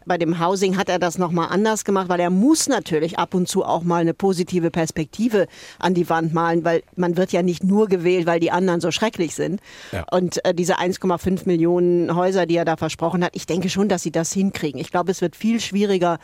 Bei 0.04 0.18
dem 0.18 0.38
Housing 0.44 0.76
hat 0.76 0.88
er 0.88 0.98
das 0.98 1.18
nochmal 1.18 1.48
anders 1.50 1.84
gemacht, 1.84 2.08
weil 2.08 2.20
er 2.20 2.30
muss 2.30 2.68
natürlich 2.68 3.18
ab 3.18 3.34
und 3.34 3.48
zu 3.48 3.64
auch 3.64 3.82
mal 3.82 4.00
eine 4.00 4.14
positive 4.14 4.70
Perspektive 4.70 5.46
an 5.78 5.94
die 5.94 6.08
Wand 6.08 6.34
malen, 6.34 6.64
weil 6.64 6.82
man 6.96 7.16
wird 7.16 7.32
ja 7.32 7.42
nicht 7.42 7.64
nur 7.64 7.88
gewählt, 7.88 8.26
weil 8.26 8.40
die 8.40 8.50
anderen 8.50 8.80
so 8.80 8.90
schrecklich 8.90 9.34
sind. 9.34 9.60
Ja. 9.92 10.04
Und 10.10 10.44
äh, 10.44 10.54
diese 10.54 10.78
1,5 10.78 11.46
Millionen 11.46 12.14
Häuser, 12.14 12.46
die 12.46 12.56
er 12.56 12.64
da 12.66 12.76
versprochen 12.76 13.24
hat, 13.24 13.34
ich 13.34 13.46
denke 13.46 13.68
schon, 13.68 13.88
dass 13.88 14.02
sie 14.02 14.12
das 14.12 14.32
hinkriegen. 14.32 14.80
Ich 14.80 14.90
glaube, 14.90 15.10
es 15.10 15.20
wird 15.20 15.36
viel 15.36 15.60
schwieriger 15.60 16.18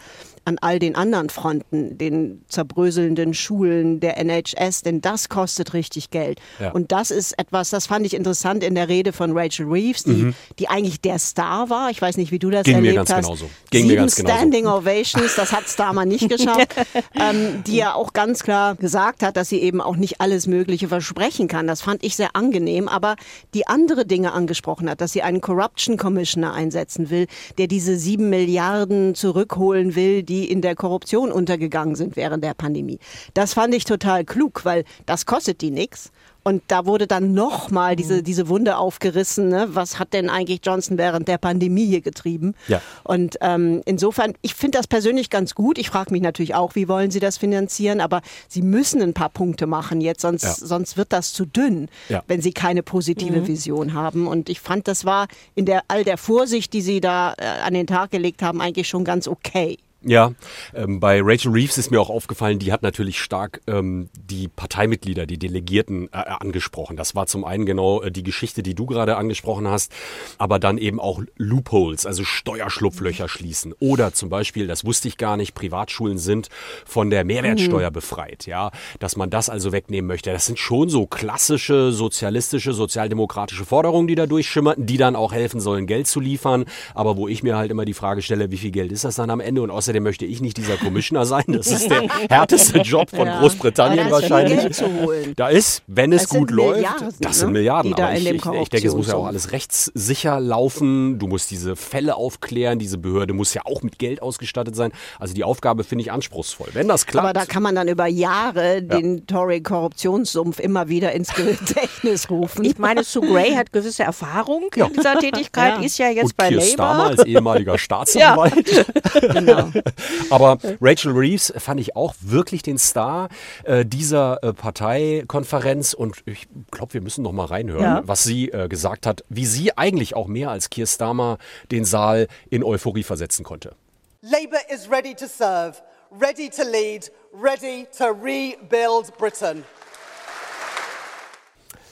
an 0.44 0.58
all 0.60 0.78
den 0.78 0.96
anderen 0.96 1.30
Fronten, 1.30 1.98
den 1.98 2.42
zerbröselnden 2.48 3.34
Schulen, 3.34 4.00
der 4.00 4.16
NHS, 4.18 4.82
denn 4.82 5.00
das 5.00 5.28
kostet 5.28 5.74
richtig 5.74 6.10
Geld. 6.10 6.40
Ja. 6.60 6.72
Und 6.72 6.92
das 6.92 7.10
ist 7.10 7.38
etwas, 7.38 7.70
das 7.70 7.86
fand 7.86 8.06
ich 8.06 8.14
interessant 8.14 8.64
in 8.64 8.74
der 8.74 8.88
Rede 8.88 9.12
von 9.12 9.36
Rachel 9.36 9.66
Reeves, 9.66 10.04
die, 10.04 10.32
die 10.58 10.68
eigentlich 10.68 11.00
der 11.00 11.18
Star 11.18 11.70
war. 11.70 11.90
Ich 11.90 12.00
weiß 12.00 12.16
nicht, 12.16 12.32
wie 12.32 12.38
du 12.38 12.50
das 12.50 12.66
Mhm. 12.66 12.72
Ging 12.72 12.80
mir 12.82 12.88
erlebt 12.88 13.08
ganz 13.08 13.10
hast. 13.12 13.24
genauso. 13.24 13.50
Ging 13.70 13.82
Sieben 13.82 13.94
mir 13.94 13.96
ganz 13.96 14.16
genauso. 14.16 14.36
Standing 14.36 14.66
Ovations, 14.66 15.34
das 15.36 15.52
hat 15.52 15.64
Starmer 15.68 16.04
nicht 16.04 16.28
geschafft, 16.28 16.75
ähm, 17.14 17.62
die 17.66 17.76
ja 17.76 17.94
auch 17.94 18.12
ganz 18.12 18.42
klar 18.42 18.75
gesagt 18.75 19.22
hat, 19.22 19.37
dass 19.37 19.49
sie 19.49 19.61
eben 19.61 19.80
auch 19.80 19.96
nicht 19.96 20.20
alles 20.20 20.46
Mögliche 20.46 20.88
versprechen 20.88 21.49
kann. 21.49 21.66
Das 21.66 21.82
fand 21.82 22.04
ich 22.04 22.16
sehr 22.16 22.34
angenehm, 22.34 22.88
aber 22.88 23.16
die 23.54 23.66
andere 23.66 24.06
Dinge 24.06 24.32
angesprochen 24.32 24.88
hat, 24.88 25.00
dass 25.00 25.12
sie 25.12 25.22
einen 25.22 25.40
Corruption 25.40 25.96
Commissioner 25.96 26.52
einsetzen 26.52 27.11
will, 27.11 27.26
der 27.58 27.66
diese 27.66 27.96
sieben 27.96 28.30
Milliarden 28.30 29.14
zurückholen 29.14 29.94
will, 29.94 30.22
die 30.32 30.50
in 30.50 30.62
der 30.62 30.74
Korruption 30.74 31.30
untergegangen 31.30 31.94
sind 31.94 32.16
während 32.16 32.42
der 32.42 32.54
Pandemie. 32.54 32.98
Das 33.34 33.52
fand 33.52 33.74
ich 33.74 33.84
total 33.84 34.24
klug, 34.24 34.64
weil 34.64 34.84
das 35.04 35.26
kostet 35.26 35.60
die 35.60 35.70
nichts. 35.70 36.10
Und 36.44 36.60
da 36.66 36.86
wurde 36.86 37.06
dann 37.06 37.34
nochmal 37.34 37.94
diese, 37.94 38.24
diese 38.24 38.48
Wunde 38.48 38.76
aufgerissen. 38.76 39.48
Ne? 39.48 39.68
Was 39.72 40.00
hat 40.00 40.12
denn 40.12 40.28
eigentlich 40.28 40.60
Johnson 40.64 40.98
während 40.98 41.28
der 41.28 41.38
Pandemie 41.38 41.86
hier 41.86 42.00
getrieben? 42.00 42.54
Ja. 42.66 42.80
Und 43.04 43.36
ähm, 43.42 43.80
insofern, 43.84 44.32
ich 44.42 44.54
finde 44.56 44.78
das 44.78 44.88
persönlich 44.88 45.30
ganz 45.30 45.54
gut. 45.54 45.78
Ich 45.78 45.88
frage 45.88 46.10
mich 46.10 46.20
natürlich 46.20 46.56
auch, 46.56 46.74
wie 46.74 46.88
wollen 46.88 47.12
Sie 47.12 47.20
das 47.20 47.38
finanzieren? 47.38 48.00
Aber 48.00 48.22
Sie 48.48 48.62
müssen 48.62 49.00
ein 49.02 49.14
paar 49.14 49.28
Punkte 49.28 49.68
machen 49.68 50.00
jetzt, 50.00 50.22
sonst, 50.22 50.42
Ja. 50.42 50.54
sonst 50.54 50.96
wird 50.96 51.12
das 51.12 51.32
zu 51.32 51.44
dünn, 51.44 51.88
Ja. 52.08 52.24
wenn 52.26 52.40
Sie 52.42 52.52
keine 52.52 52.82
positive 52.82 53.46
Vision 53.46 53.92
haben. 53.92 54.26
Und 54.26 54.48
ich 54.48 54.58
fand, 54.60 54.88
das 54.88 55.04
war 55.04 55.28
in 55.54 55.64
der 55.64 55.82
all 55.86 56.02
der 56.02 56.16
Vorsicht, 56.18 56.72
die 56.72 56.80
Sie 56.82 57.00
da 57.00 57.34
äh, 57.38 57.44
an 57.64 57.74
den 57.74 57.86
Tag 57.86 58.10
gelegt 58.10 58.42
haben, 58.42 58.60
eigentlich 58.60 58.88
schon 58.88 59.04
ganz 59.04 59.28
okay. 59.28 59.78
Ja, 60.04 60.32
ähm, 60.75 60.99
bei 60.99 61.21
Rachel 61.23 61.52
Reeves 61.52 61.78
ist 61.78 61.90
mir 61.90 62.00
auch 62.00 62.11
aufgefallen, 62.11 62.59
die 62.59 62.73
hat 62.73 62.82
natürlich 62.82 63.21
stark 63.21 63.61
ähm, 63.68 64.09
die 64.16 64.49
Parteimitglieder, 64.49 65.26
die 65.26 65.38
Delegierten 65.38 66.09
äh, 66.12 66.16
angesprochen. 66.16 66.97
Das 66.97 67.14
war 67.14 67.26
zum 67.26 67.44
einen 67.44 67.66
genau 67.66 68.02
äh, 68.02 68.11
die 68.11 68.25
Geschichte, 68.25 68.62
die 68.62 68.75
du 68.75 68.87
gerade 68.87 69.16
angesprochen 69.16 69.68
hast, 69.68 69.92
aber 70.38 70.59
dann 70.59 70.78
eben 70.78 70.99
auch 70.99 71.23
Loopholes, 71.37 72.04
also 72.06 72.25
Steuerschlupflöcher 72.25 73.28
schließen. 73.28 73.75
Oder 73.78 74.12
zum 74.12 74.28
Beispiel, 74.28 74.66
das 74.66 74.85
wusste 74.85 75.09
ich 75.09 75.18
gar 75.18 75.37
nicht, 75.37 75.54
Privatschulen 75.54 76.18
sind 76.18 76.49
von 76.85 77.11
der 77.11 77.25
Mehrwertsteuer 77.25 77.90
befreit. 77.90 78.47
Ja, 78.47 78.73
dass 78.99 79.16
man 79.16 79.30
das 79.30 79.49
also 79.49 79.73
wegnehmen 79.73 80.09
möchte. 80.09 80.32
Das 80.32 80.47
sind 80.47 80.59
schon 80.59 80.88
so 80.88 81.06
klassische 81.06 81.92
sozialistische, 81.92 82.73
sozialdemokratische 82.73 83.64
Forderungen, 83.64 84.09
die 84.09 84.14
da 84.14 84.26
durchschimmerten, 84.26 84.87
die 84.87 84.97
dann 84.97 85.16
auch 85.16 85.32
helfen 85.32 85.61
sollen, 85.61 85.87
Geld 85.87 86.06
zu 86.06 86.21
liefern. 86.21 86.64
Aber 86.94 87.16
wo 87.16 87.28
ich 87.28 87.42
mir 87.42 87.56
halt 87.56 87.71
immer 87.71 87.85
die 87.85 87.94
Frage 87.94 88.23
stelle, 88.23 88.50
wie 88.50 88.56
viel 88.59 88.73
Geld 88.73 88.92
ist 88.92 89.04
das 89.04 89.14
dann 89.14 89.30
am 89.30 89.40
Ende? 89.40 89.62
Und 89.62 89.71
außerdem 89.71 89.91
Außerdem 89.92 90.04
möchte 90.04 90.25
ich 90.25 90.40
nicht 90.40 90.56
dieser 90.56 90.78
Commissioner 90.78 91.26
sein. 91.26 91.44
Das 91.49 91.66
ist 91.66 91.90
der 91.90 92.02
härteste 92.30 92.78
Job 92.78 93.11
von 93.11 93.28
Großbritannien 93.28 94.06
Aber 94.06 94.08
da 94.08 94.22
wahrscheinlich. 94.22 94.61
Geld 94.61 94.75
zu 94.75 94.87
holen. 94.90 95.34
Da 95.37 95.49
ist, 95.49 95.82
wenn 95.87 96.14
es 96.14 96.22
Das 96.22 96.30
gut 96.30 96.50
läuft, 96.50 96.76
Milliarden, 96.76 97.08
das 97.20 97.38
sind 97.40 97.49
ne, 97.49 97.58
Milliarden. 97.58 97.92
aber 97.92 98.11
in 98.12 98.16
ich, 98.16 98.25
dem 98.25 98.37
ich, 98.37 98.61
ich 98.62 98.68
denke, 98.70 98.88
es 98.88 98.94
muss 98.94 99.08
ja 99.08 99.16
auch 99.16 99.26
alles 99.26 99.52
rechtssicher 99.52 100.40
laufen. 100.40 101.18
Du 101.18 101.26
musst 101.26 101.50
diese 101.50 101.76
Fälle 101.76 102.14
aufklären. 102.16 102.78
Diese 102.78 102.96
Behörde 102.96 103.34
muss 103.34 103.52
ja 103.52 103.62
auch 103.66 103.82
mit 103.82 103.99
Geld 103.99 104.22
ausgestattet 104.22 104.75
sein. 104.75 104.92
Also 105.18 105.34
die 105.34 105.44
Aufgabe 105.44 105.84
finde 105.84 106.02
ich 106.04 106.11
anspruchsvoll. 106.11 106.68
Wenn 106.72 106.88
das 106.88 107.04
klappt. 107.04 107.26
Aber 107.26 107.34
da 107.34 107.44
kann 107.44 107.62
man 107.62 107.75
dann 107.75 107.88
über 107.88 108.06
Jahre 108.06 108.82
den 108.82 109.26
Tory-Korruptionssumpf 109.26 110.58
immer 110.58 110.88
wieder 110.88 111.12
ins 111.12 111.34
Gedächtnis 111.34 112.30
rufen. 112.30 112.64
Ich 112.64 112.78
meine, 112.78 113.04
Sue 113.04 113.26
Gray 113.26 113.52
hat 113.56 113.72
gewisse 113.72 114.04
Erfahrung 114.04 114.70
in 114.75 114.87
dieser 114.94 115.18
Tätigkeit, 115.18 115.75
Ja. 115.80 115.84
ist 115.84 115.99
ja 115.99 116.08
jetzt 116.08 116.25
und 116.25 116.37
bei 116.38 116.49
Keir 116.49 116.56
Labour. 116.56 116.72
Starmer 116.72 117.04
als 117.04 117.25
ehemaliger 117.26 117.76
Staatsanwalt. 117.82 118.87
genau. 119.32 119.70
Aber 120.30 120.58
Rachel 120.80 121.12
Reeves 121.12 121.52
fand 121.56 121.80
ich 121.80 121.96
auch 121.96 122.14
wirklich 122.20 122.62
den 122.62 122.78
Star 122.78 123.28
äh, 123.64 123.84
dieser 123.84 124.42
äh, 124.42 124.52
Parteikonferenz 124.52 125.92
und 125.94 126.22
ich 126.26 126.48
glaube, 126.70 126.94
wir 126.94 127.00
müssen 127.00 127.22
noch 127.22 127.32
mal 127.32 127.46
reinhören, 127.46 127.82
Ja. 127.82 128.02
was 128.04 128.22
sie 128.24 128.48
äh, 128.50 128.68
gesagt 128.68 129.06
hat, 129.06 129.24
wie 129.28 129.46
sie 129.46 129.76
eigentlich 129.76 130.14
auch 130.16 130.26
mehr 130.26 130.50
als 130.50 130.70
Keir 130.70 130.86
Starmer 130.86 131.38
den 131.70 131.84
Saal 131.84 132.28
in 132.50 132.64
Euphorie 132.64 133.02
versetzen 133.02 133.44
konnte. 133.44 133.74
Labour 134.22 134.60
is 134.72 134.88
ready 134.90 135.14
to 135.14 135.26
serve, 135.26 135.74
ready 136.10 136.48
to 136.48 136.62
lead, 136.62 137.10
ready 137.32 137.86
to 137.98 138.04
rebuild 138.06 139.16
Britain. 139.18 139.64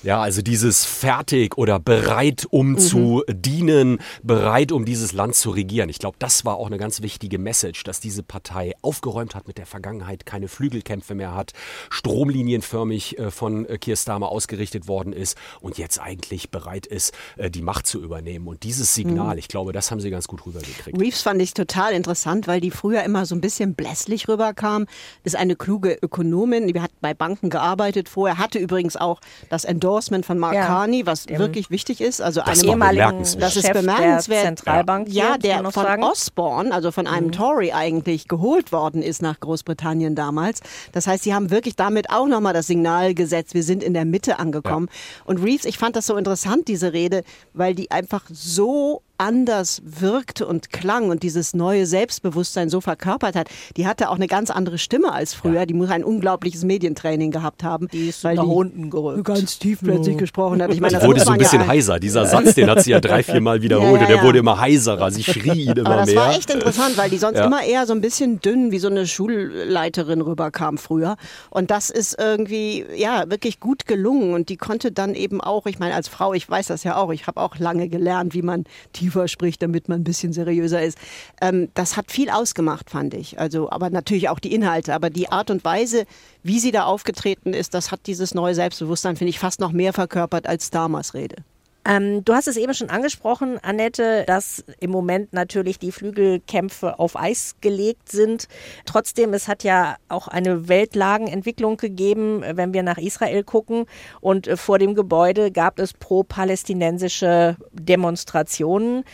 Ja, 0.03 0.23
also 0.23 0.41
dieses 0.41 0.87
fertig 0.87 1.59
oder 1.59 1.79
bereit, 1.79 2.47
um 2.49 2.79
zu 2.79 3.23
dienen, 3.29 3.99
bereit, 4.23 4.73
um 4.73 4.87
dieses 4.87 5.13
Land 5.13 5.35
zu 5.35 5.51
regieren. 5.51 5.91
Ich 5.91 5.99
glaube, 5.99 6.17
das 6.19 6.47
war 6.47 6.57
auch 6.57 6.69
eine 6.69 6.79
ganz 6.79 7.03
wichtige 7.03 7.39
Message, 7.39 7.85
dass 7.85 8.01
diese 8.01 8.23
Partei 8.23 8.73
aufgeräumt 8.81 9.35
hat 9.35 9.47
mit 9.47 9.59
der 9.59 9.67
Vergangenheit, 9.67 10.25
keine 10.25 10.49
Flügelkämpfe 10.49 11.15
mehr 11.15 11.35
hat, 11.35 11.53
stromlinienförmig 11.91 13.19
äh, 13.19 13.31
von 13.31 13.67
äh, 13.67 13.77
Keir 13.77 13.95
Starmer 13.95 14.31
ausgerichtet 14.31 14.89
worden 14.89 15.13
ist 15.13 15.37
und 15.61 15.77
jetzt 15.77 16.01
eigentlich 16.01 16.51
bereit 16.51 16.87
ist, 16.87 17.13
äh, 17.37 17.51
die 17.51 17.61
Macht 17.61 17.87
zu 17.87 18.03
übernehmen. 18.03 18.49
Und 18.49 18.63
dieses 18.63 18.95
Signal, 18.95 19.39
ich 19.39 19.49
glaube, 19.49 19.73
das 19.73 19.91
haben 19.91 20.01
sie 20.01 20.09
ganz 20.09 20.29
gut 20.29 20.47
rübergekriegt. 20.47 20.99
Reeves 20.99 21.21
fand 21.21 21.43
ich 21.43 21.53
total 21.53 21.93
interessant, 21.93 22.49
weil 22.49 22.63
die 22.63 22.71
früher 22.71 23.03
immer 23.03 23.27
so 23.27 23.35
ein 23.35 23.43
bisschen 23.43 23.75
blässlich 23.75 24.29
rüberkam. 24.29 24.87
Ist 25.25 25.37
eine 25.37 25.57
kluge 25.57 25.99
Ökonomin, 26.01 26.69
die 26.69 26.81
hat 26.81 26.91
bei 27.03 27.13
Banken 27.13 27.51
gearbeitet 27.51 28.09
vorher, 28.09 28.39
hatte 28.39 28.59
übrigens 28.59 28.97
auch 28.97 29.21
das 29.51 29.67
Endorsement 29.67 29.90
von 30.23 30.39
Mark 30.39 30.55
Ja, 30.55 30.67
Carney, 30.67 31.07
was 31.07 31.29
wirklich 31.29 31.71
wichtig 31.71 32.01
ist. 32.01 32.21
Also 32.21 32.41
Das 32.45 32.61
einem 32.61 32.71
ehemaligen 32.71 33.05
bemerkenswert. 33.05 33.43
das 33.43 33.57
ist 33.57 33.67
Chef 33.67 33.73
bemerkenswert. 33.73 34.39
der 34.45 34.57
Zentralbank 34.57 35.09
hier, 35.09 35.23
ja, 35.23 35.31
muss 35.31 35.39
der 35.41 35.63
von 35.73 35.83
sagen. 35.85 36.05
Osborne, 36.05 36.73
also 36.73 36.91
von 36.93 37.07
einem 37.07 37.33
Tory 37.33 37.73
eigentlich 37.73 38.29
geholt 38.29 38.73
worden 38.73 39.03
ist 39.03 39.23
nach 39.23 39.41
Großbritannien 39.41 40.15
damals. 40.15 40.61
Das 40.93 41.07
heißt, 41.07 41.25
sie 41.25 41.35
haben 41.35 41.51
wirklich 41.51 41.77
damit 41.77 42.11
auch 42.11 42.27
nochmal 42.27 42.53
das 42.55 42.67
Signal 42.67 43.15
gesetzt, 43.15 43.55
wir 43.55 43.63
sind 43.63 43.83
in 43.83 43.95
der 43.95 44.05
Mitte 44.05 44.39
angekommen. 44.39 44.89
Und 45.25 45.43
Reeves, 45.43 45.65
ich 45.65 45.79
fand 45.79 45.97
das 45.97 46.07
so 46.07 46.17
interessant, 46.17 46.69
diese 46.69 46.93
Rede, 46.93 47.25
weil 47.53 47.75
die 47.75 47.91
einfach 47.91 48.23
so 48.31 49.03
anders 49.21 49.83
wirkte 49.85 50.47
und 50.47 50.71
klang 50.73 51.11
und 51.11 51.23
dieses 51.23 51.53
neue 51.53 51.85
Selbstbewusstsein 51.87 52.71
so 52.71 52.81
verkörpert 52.81 53.37
hat. 53.37 53.49
Die 53.77 53.87
hatte 53.87 54.09
auch 54.09 54.15
eine 54.17 54.27
ganz 54.27 54.51
andere 54.51 54.79
Stimme 54.79 55.13
als 55.13 55.35
früher. 55.35 55.67
Die 55.67 55.75
muss 55.75 55.91
ein 55.91 56.03
unglaubliches 56.03 56.65
Medientraining 56.65 57.31
gehabt 57.31 57.63
haben. 57.63 57.87
Die 57.89 58.09
ist 58.09 58.25
weil 58.25 58.37
nach 58.37 58.45
die 58.45 58.49
unten 58.51 58.89
gerückt. 58.91 59.25
ganz 59.27 59.59
tief 59.59 59.81
plötzlich 59.83 60.17
gesprochen 60.17 60.63
hat. 60.63 60.73
Ich 60.73 60.81
meine, 60.81 60.95
Die 60.95 60.99
das 61.01 61.07
wurde 61.07 61.21
so 61.21 61.31
ein 61.31 61.39
ja 61.39 61.39
bisschen 61.45 61.63
ein- 61.63 61.69
heiser. 61.69 62.01
Dieser 62.01 62.25
Satz, 62.35 62.55
den 62.55 62.71
hat 62.71 62.83
sie 62.83 62.93
ja 62.93 63.01
drei, 63.01 63.23
vier 63.23 63.43
Mal 63.43 63.61
wiederholt 63.63 63.91
Ja, 63.93 63.97
ja, 63.97 64.01
und 64.05 64.09
der 64.09 64.17
ja. 64.17 64.23
wurde 64.25 64.39
immer 64.39 64.59
heiserer. 64.59 65.11
Sie 65.11 65.23
schrie 65.23 65.65
ihn 65.65 65.73
immer 65.77 65.87
Aber 65.91 65.97
das 65.99 66.07
mehr. 66.07 66.17
war 66.17 66.31
echt 66.35 66.51
interessant, 66.51 66.97
weil 66.97 67.11
die 67.11 67.19
sonst 67.19 67.37
Ja. 67.39 67.45
immer 67.45 67.63
eher 67.63 67.87
so 67.87 67.93
ein 67.93 68.01
bisschen 68.01 68.41
dünn 68.41 68.73
wie 68.73 68.79
so 68.79 68.89
eine 68.89 69.07
Schulleiterin 69.07 70.21
rüberkam 70.23 70.79
früher. 70.79 71.17
Und 71.51 71.71
das 71.71 71.91
ist 71.91 72.17
irgendwie, 72.19 72.85
ja, 72.97 73.25
wirklich 73.29 73.61
gut 73.61 73.87
gelungen. 73.87 74.33
Und 74.35 74.49
die 74.49 74.57
konnte 74.57 74.93
dann 74.93 75.15
eben 75.15 75.41
auch, 75.43 75.67
ich 75.67 75.79
meine, 75.79 75.95
als 75.95 76.09
Frau, 76.09 76.33
ich 76.33 76.49
weiß 76.49 76.69
das 76.69 76.85
ja 76.85 76.97
auch, 76.97 77.11
ich 77.13 77.27
habe 77.27 77.41
auch 77.41 77.59
lange 77.59 77.89
gelernt, 77.89 78.35
wie 78.35 78.43
man 78.43 78.65
tiefer 79.11 79.29
spricht, 79.29 79.63
damit 79.63 79.89
man 79.89 80.01
ein 80.01 80.05
bisschen 80.05 80.33
seriöser 80.33 80.83
ist. 80.83 80.97
Ähm, 81.41 81.69
das 81.75 81.97
hat 81.97 82.11
viel 82.11 82.31
ausgemacht, 82.31 82.91
fand 82.91 83.15
ich. 83.15 83.39
Also, 83.39 83.71
aber 83.71 83.91
natürlich 83.91 84.29
auch 84.29 84.39
die 84.39 84.55
Inhalte. 84.55 84.95
Aber 84.95 85.11
die 85.11 85.31
Art 85.31 85.51
und 85.51 85.65
Weise, 85.65 86.05
wie 86.43 86.61
sie 86.61 86.71
da 86.71 86.85
aufgetreten 86.85 87.53
ist, 87.53 87.75
das 87.75 87.91
hat 87.91 88.07
dieses 88.07 88.35
neue 88.35 88.55
Selbstbewusstsein, 88.55 89.17
finde 89.17 89.31
ich, 89.31 89.39
fast 89.39 89.61
noch 89.61 89.73
mehr 89.73 89.93
verkörpert 89.93 90.47
als 90.47 90.71
Damers 90.71 91.15
Rede. 91.15 91.37
Ähm, 91.85 92.25
du 92.25 92.35
hast 92.35 92.47
es 92.47 92.57
eben 92.57 92.75
schon 92.75 92.91
angesprochen, 92.91 93.59
Annette, 93.63 94.25
dass 94.27 94.65
im 94.81 94.91
Moment 94.91 95.33
natürlich 95.33 95.79
die 95.79 95.93
Flügelkämpfe 95.93 96.99
auf 96.99 97.19
Eis 97.19 97.57
gelegt 97.61 98.11
sind. 98.11 98.49
Trotzdem, 98.85 99.33
es 99.33 99.49
hat 99.49 99.65
ja 99.65 99.97
auch 100.09 100.29
eine 100.29 100.69
Weltlagenentwicklung 100.69 101.79
gegeben, 101.79 102.43
wenn 102.45 102.75
wir 102.75 102.83
nach 102.83 102.99
Israel 102.99 103.45
gucken. 103.45 103.87
Und 104.21 104.47
äh, 104.47 104.57
vor 104.57 104.79
dem 104.79 104.95
Gebäude 104.95 105.51
gab 105.51 105.79
es 105.79 105.95
pro-palästinensische 105.95 107.57
Demonstrationen. 107.73 109.05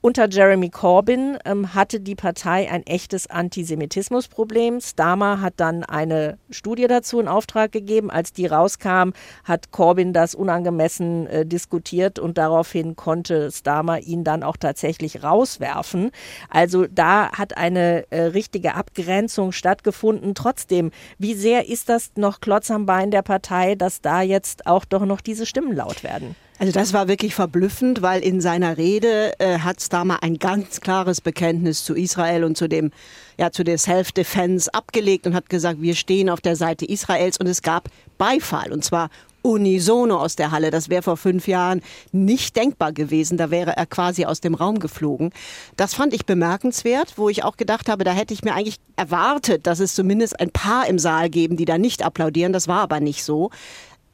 Unter 0.00 0.28
Jeremy 0.28 0.70
Corbyn 0.70 1.38
ähm, 1.44 1.74
hatte 1.74 1.98
die 1.98 2.14
Partei 2.14 2.70
ein 2.70 2.86
echtes 2.86 3.28
Antisemitismusproblem. 3.28 4.80
Starmer 4.80 5.40
hat 5.40 5.54
dann 5.56 5.82
eine 5.82 6.38
Studie 6.50 6.86
dazu 6.86 7.18
in 7.18 7.26
Auftrag 7.26 7.72
gegeben. 7.72 8.08
Als 8.08 8.32
die 8.32 8.46
rauskam, 8.46 9.10
hat 9.42 9.72
Corbyn 9.72 10.12
das 10.12 10.36
unangemessen 10.36 11.26
äh, 11.26 11.44
diskutiert 11.44 12.20
und 12.20 12.38
daraufhin 12.38 12.94
konnte 12.94 13.50
Starmer 13.50 13.98
ihn 13.98 14.22
dann 14.22 14.44
auch 14.44 14.56
tatsächlich 14.56 15.24
rauswerfen. 15.24 16.12
Also 16.48 16.86
da 16.86 17.32
hat 17.32 17.56
eine 17.56 18.04
äh, 18.10 18.22
richtige 18.22 18.76
Abgrenzung 18.76 19.50
stattgefunden. 19.50 20.36
Trotzdem, 20.36 20.92
wie 21.18 21.34
sehr 21.34 21.68
ist 21.68 21.88
das 21.88 22.12
noch 22.14 22.40
Klotz 22.40 22.70
am 22.70 22.86
Bein 22.86 23.10
der 23.10 23.22
Partei, 23.22 23.74
dass 23.74 24.00
da 24.00 24.22
jetzt 24.22 24.64
auch 24.64 24.84
doch 24.84 25.04
noch 25.04 25.20
diese 25.20 25.44
Stimmen 25.44 25.74
laut 25.74 26.04
werden? 26.04 26.36
Also 26.58 26.72
das 26.72 26.92
war 26.92 27.06
wirklich 27.06 27.36
verblüffend, 27.36 28.02
weil 28.02 28.20
in 28.22 28.40
seiner 28.40 28.76
Rede 28.76 29.38
äh, 29.38 29.60
hat 29.60 29.80
Starmer 29.80 30.22
ein 30.24 30.38
ganz 30.38 30.80
klares 30.80 31.20
Bekenntnis 31.20 31.84
zu 31.84 31.94
Israel 31.94 32.42
und 32.42 32.56
zu 32.56 32.68
dem 32.68 32.90
ja 33.38 33.52
zu 33.52 33.62
der 33.62 33.78
Self-Defense 33.78 34.72
abgelegt 34.74 35.28
und 35.28 35.34
hat 35.34 35.48
gesagt, 35.48 35.80
wir 35.80 35.94
stehen 35.94 36.28
auf 36.28 36.40
der 36.40 36.56
Seite 36.56 36.84
Israels 36.84 37.38
und 37.38 37.46
es 37.46 37.62
gab 37.62 37.88
Beifall 38.18 38.72
und 38.72 38.84
zwar 38.84 39.08
unisono 39.42 40.16
aus 40.16 40.34
der 40.34 40.50
Halle. 40.50 40.72
Das 40.72 40.88
wäre 40.88 41.02
vor 41.02 41.16
fünf 41.16 41.46
Jahren 41.46 41.80
nicht 42.10 42.56
denkbar 42.56 42.92
gewesen. 42.92 43.38
Da 43.38 43.52
wäre 43.52 43.76
er 43.76 43.86
quasi 43.86 44.24
aus 44.24 44.40
dem 44.40 44.54
Raum 44.54 44.80
geflogen. 44.80 45.30
Das 45.76 45.94
fand 45.94 46.12
ich 46.12 46.26
bemerkenswert, 46.26 47.14
wo 47.16 47.28
ich 47.28 47.44
auch 47.44 47.56
gedacht 47.56 47.88
habe, 47.88 48.02
da 48.02 48.10
hätte 48.10 48.34
ich 48.34 48.42
mir 48.42 48.54
eigentlich 48.54 48.78
erwartet, 48.96 49.66
dass 49.68 49.78
es 49.78 49.94
zumindest 49.94 50.40
ein 50.40 50.50
paar 50.50 50.88
im 50.88 50.98
Saal 50.98 51.30
geben, 51.30 51.56
die 51.56 51.66
da 51.66 51.78
nicht 51.78 52.02
applaudieren. 52.02 52.52
Das 52.52 52.66
war 52.66 52.80
aber 52.80 52.98
nicht 52.98 53.22
so. 53.22 53.50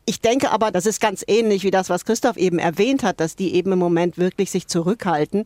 Ich 0.07 0.21
denke 0.21 0.51
aber, 0.51 0.71
das 0.71 0.85
ist 0.85 1.01
ganz 1.01 1.25
ähnlich 1.27 1.63
wie 1.65 1.71
das, 1.71 1.89
was 1.89 2.05
Christoph 2.05 2.37
eben 2.37 2.59
erwähnt 2.59 3.03
hat, 3.03 3.21
dass 3.21 3.37
die 3.37 3.55
eben 3.55 3.73
im 3.73 3.79
Moment 3.79 4.19
wirklich 4.19 4.51
sich 4.51 4.67
zurückhalten. 4.67 5.45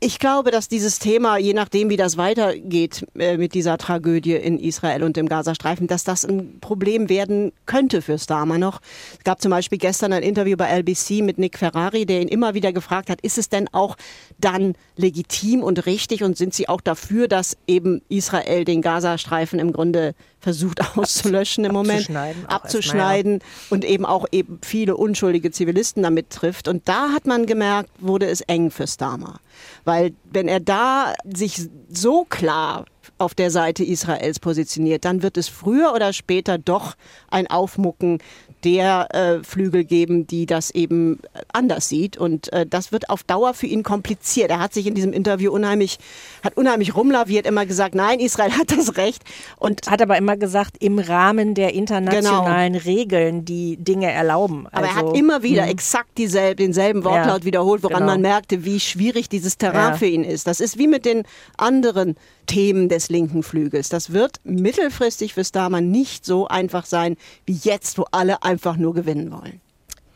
Ich 0.00 0.20
glaube, 0.20 0.52
dass 0.52 0.68
dieses 0.68 1.00
Thema, 1.00 1.38
je 1.38 1.54
nachdem, 1.54 1.90
wie 1.90 1.96
das 1.96 2.16
weitergeht 2.16 3.04
äh, 3.18 3.36
mit 3.36 3.54
dieser 3.54 3.78
Tragödie 3.78 4.34
in 4.34 4.60
Israel 4.60 5.02
und 5.02 5.18
im 5.18 5.28
Gazastreifen, 5.28 5.88
dass 5.88 6.04
das 6.04 6.24
ein 6.24 6.60
Problem 6.60 7.08
werden 7.08 7.50
könnte 7.66 8.00
für 8.00 8.16
Starmer 8.16 8.58
noch. 8.58 8.80
Es 9.18 9.24
gab 9.24 9.42
zum 9.42 9.50
Beispiel 9.50 9.78
gestern 9.78 10.12
ein 10.12 10.22
Interview 10.22 10.56
bei 10.56 10.68
LBC 10.68 11.22
mit 11.22 11.38
Nick 11.38 11.58
Ferrari, 11.58 12.06
der 12.06 12.22
ihn 12.22 12.28
immer 12.28 12.54
wieder 12.54 12.72
gefragt 12.72 13.10
hat, 13.10 13.20
ist 13.22 13.38
es 13.38 13.48
denn 13.48 13.66
auch 13.72 13.96
dann 14.38 14.76
legitim 14.94 15.64
und 15.64 15.84
richtig 15.86 16.22
und 16.22 16.36
sind 16.36 16.54
Sie 16.54 16.68
auch 16.68 16.80
dafür, 16.80 17.26
dass 17.26 17.56
eben 17.66 18.00
Israel 18.08 18.64
den 18.64 18.82
Gazastreifen 18.82 19.58
im 19.58 19.72
Grunde 19.72 20.14
versucht 20.40 20.80
auszulöschen 20.96 21.64
im 21.64 21.72
Moment, 21.72 22.00
Abzuschneiden 22.00 22.46
abzuschneiden 22.46 23.38
und 23.70 23.84
eben 23.84 24.04
auch 24.04 24.26
eben 24.32 24.58
viele 24.62 24.96
unschuldige 24.96 25.50
Zivilisten 25.50 26.02
damit 26.02 26.30
trifft. 26.30 26.68
Und 26.68 26.88
da 26.88 27.10
hat 27.10 27.26
man 27.26 27.46
gemerkt, 27.46 27.90
wurde 27.98 28.26
es 28.26 28.40
eng 28.42 28.70
für 28.70 28.86
Starmer. 28.86 29.40
Weil 29.84 30.12
wenn 30.24 30.48
er 30.48 30.60
da 30.60 31.14
sich 31.24 31.68
so 31.90 32.24
klar 32.24 32.84
auf 33.18 33.34
der 33.34 33.50
Seite 33.50 33.84
Israels 33.84 34.38
positioniert, 34.38 35.04
dann 35.04 35.22
wird 35.22 35.36
es 35.36 35.48
früher 35.48 35.92
oder 35.92 36.12
später 36.12 36.58
doch 36.58 36.94
ein 37.30 37.48
Aufmucken 37.48 38.18
der 38.64 39.08
äh, 39.14 39.44
Flügel 39.44 39.84
geben, 39.84 40.26
die 40.26 40.46
das 40.46 40.70
eben 40.70 41.20
anders 41.52 41.88
sieht. 41.88 42.16
Und 42.16 42.52
äh, 42.52 42.66
das 42.66 42.92
wird 42.92 43.10
auf 43.10 43.22
Dauer 43.22 43.54
für 43.54 43.66
ihn 43.66 43.82
kompliziert. 43.82 44.50
Er 44.50 44.60
hat 44.60 44.74
sich 44.74 44.86
in 44.86 44.94
diesem 44.94 45.12
Interview 45.12 45.52
unheimlich, 45.52 45.98
hat 46.42 46.56
unheimlich 46.56 46.94
rumlaviert, 46.96 47.46
immer 47.46 47.66
gesagt, 47.66 47.94
nein, 47.94 48.20
Israel 48.20 48.52
hat 48.58 48.70
das 48.70 48.96
Recht. 48.96 49.22
Und 49.56 49.90
Hat 49.90 50.02
aber 50.02 50.16
immer 50.16 50.36
gesagt, 50.36 50.76
im 50.80 50.98
Rahmen 50.98 51.54
der 51.54 51.74
internationalen 51.74 52.74
Regeln, 52.74 53.44
die 53.44 53.76
Dinge 53.76 54.10
erlauben. 54.10 54.66
Aber 54.72 54.86
er 54.86 54.96
Also, 54.96 55.08
hat 55.10 55.16
immer 55.16 55.42
wieder 55.42 55.68
exakt 55.68 56.18
dieselbe, 56.18 56.56
denselben 56.56 57.04
Wortlaut 57.04 57.40
Ja, 57.40 57.44
wiederholt, 57.44 57.82
woran 57.82 58.00
genau. 58.00 58.12
man 58.12 58.20
merkte, 58.22 58.64
wie 58.64 58.80
schwierig 58.80 59.28
dieses 59.28 59.58
Terrain 59.58 59.92
Ja. 59.92 59.96
für 59.96 60.06
ihn 60.06 60.24
ist. 60.24 60.46
Das 60.46 60.60
ist 60.60 60.78
wie 60.78 60.88
mit 60.88 61.04
den 61.04 61.22
anderen 61.56 62.16
Themen 62.48 62.88
des 62.88 63.08
linken 63.08 63.44
Flügels. 63.44 63.88
Das 63.88 64.12
wird 64.12 64.40
mittelfristig 64.42 65.34
für 65.34 65.44
Starmer 65.44 65.80
nicht 65.80 66.24
so 66.24 66.48
einfach 66.48 66.84
sein 66.86 67.16
wie 67.46 67.58
jetzt, 67.62 67.98
wo 67.98 68.06
alle 68.10 68.42
einfach 68.42 68.76
nur 68.76 68.94
gewinnen 68.94 69.30
wollen. 69.30 69.60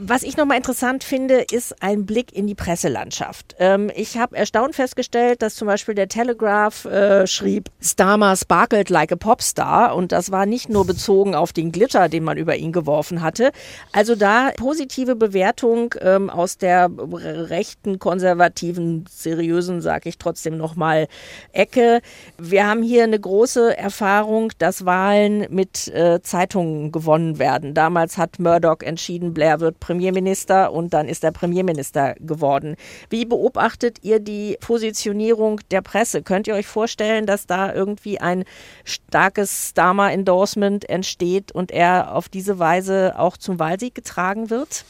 Was 0.05 0.25
ich 0.25 0.37
nochmal 0.37 0.57
interessant 0.57 1.05
finde, 1.05 1.45
ist 1.53 1.81
ein 1.81 2.07
Blick 2.07 2.35
in 2.35 2.49
die 2.49 2.57
Presselandschaft. 2.57 3.55
Ähm, 3.61 3.89
ich 3.95 4.19
habe 4.19 4.37
erstaunt 4.37 4.75
festgestellt, 4.75 5.43
dass 5.43 5.55
zum 5.55 5.69
Beispiel 5.69 5.95
der 5.95 6.09
Telegraph 6.09 6.87
äh, 6.87 7.25
schrieb, 7.29 7.71
Starmer 7.81 8.35
sparkled 8.35 8.91
like 8.91 9.13
a 9.13 9.17
Popstar 9.17 9.95
und 9.95 10.11
das 10.11 10.33
war 10.33 10.45
nicht 10.45 10.69
nur 10.69 10.85
bezogen 10.85 11.37
auf 11.37 11.53
den 11.53 11.71
Glitter, 11.71 12.09
den 12.09 12.25
man 12.25 12.37
über 12.37 12.57
ihn 12.57 12.73
geworfen 12.73 13.23
hatte. 13.23 13.53
Also 13.93 14.17
da 14.17 14.51
positive 14.57 15.15
Bewertung 15.15 15.95
ähm, 16.01 16.31
aus 16.31 16.59
der 16.59 16.91
rechten, 16.91 18.01
konservativen, 18.01 19.05
seriösen, 19.09 19.81
sage 19.83 20.09
ich 20.09 20.19
trotzdem 20.19 20.57
nochmal, 20.57 21.07
Ecke. 21.53 22.01
Wir 22.39 22.67
haben 22.67 22.83
hier 22.83 23.05
eine 23.05 23.21
große 23.21 23.79
Erfahrung, 23.79 24.51
dass 24.59 24.85
Wahlen 24.85 25.47
mit 25.51 25.87
äh, 25.95 26.21
Zeitungen 26.23 26.91
gewonnen 26.91 27.39
werden. 27.39 27.73
Damals 27.73 28.19
hat 28.19 28.41
Murdoch 28.41 28.81
entschieden, 28.81 29.33
Blair 29.33 29.61
wird 29.61 29.79
Premierminister 29.93 30.73
und 30.73 30.95
dann 30.95 31.07
ist 31.07 31.23
er 31.23 31.33
Premierminister 31.33 32.15
geworden. 32.19 32.77
Wie 33.11 33.27
beobachtet 33.27 33.99
ihr 34.03 34.21
die 34.21 34.57
Positionierung 34.59 35.61
der 35.71 35.83
Presse? 35.83 36.23
Könnt 36.23 36.47
ihr 36.47 36.55
euch 36.55 36.67
vorstellen, 36.67 37.27
dass 37.27 37.47
da 37.47 37.75
irgendwie 37.75 38.19
ein 38.19 38.45
starkes 38.85 39.69
Starmer-Endorsement 39.71 40.89
entsteht 40.89 41.53
und 41.53 41.71
er 41.71 42.15
auf 42.15 42.31
diese 42.31 42.59
Weise 42.59 43.19
auch 43.19 43.37
zum 43.37 43.59
Wahlsieg 43.59 43.95
getragen 43.95 44.49
wird? 44.49 44.87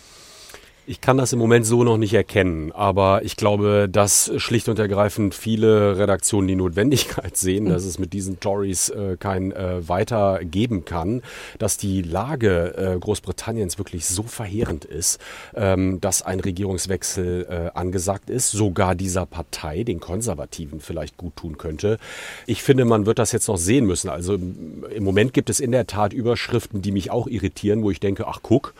Ich 0.85 1.01
kann 1.01 1.17
das 1.17 1.33
im 1.33 1.39
Moment 1.39 1.65
so 1.65 1.85
noch 1.85 1.97
nicht 1.97 2.13
erkennen, 2.13 2.73
aber 2.73 3.25
ich 3.25 3.37
glaube, 3.37 3.89
dass 3.89 4.33
schlicht 4.39 4.69
und 4.69 4.81
ergreifend 4.81 5.33
viele 5.33 5.97
Redaktionen 5.97 6.49
die 6.49 6.57
Notwendigkeit 6.57 7.37
sehen, 7.37 7.67
dass 7.67 7.85
es 7.85 8.01
mit 8.01 8.13
diesen 8.13 8.41
Tories 8.41 8.89
äh, 8.89 9.17
kein 9.17 9.53
äh, 9.53 9.89
Weiter 9.89 10.41
geben 10.43 10.85
kann, 10.85 11.23
dass 11.61 11.77
die 11.77 12.03
Lage 12.03 12.75
äh, 12.77 12.99
Großbritanniens 12.99 13.79
wirklich 13.79 14.07
so 14.07 14.25
verheerend 14.25 14.85
ist, 14.85 15.21
ähm, 15.55 16.01
dass 16.01 16.23
ein 16.23 16.41
Regierungswechsel 16.41 17.47
äh, 17.49 17.79
angesagt 17.79 18.29
ist, 18.29 18.51
sogar 18.51 18.97
dieser 18.97 19.25
Partei, 19.25 19.85
den 19.85 20.01
Konservativen, 20.01 20.81
vielleicht 20.81 21.17
gut 21.17 21.37
tun 21.37 21.59
könnte. 21.59 21.99
Ich 22.47 22.65
finde, 22.65 22.87
man 22.87 23.07
wird 23.07 23.21
das 23.21 23.31
jetzt 23.31 23.47
noch 23.47 23.57
sehen 23.57 23.87
müssen. 23.87 24.09
Also 24.09 24.35
im 24.35 25.05
Moment 25.05 25.33
gibt 25.33 25.49
es 25.49 25.61
in 25.61 25.71
der 25.71 25.87
Tat 25.87 26.13
Überschriften, 26.13 26.83
die 26.83 26.91
mich 26.91 27.13
auch 27.13 27.29
irritieren, 27.29 27.85
wo 27.85 27.93
ich 27.93 28.01
denke, 28.01 28.27
ach 28.27 28.41
guck, 28.43 28.75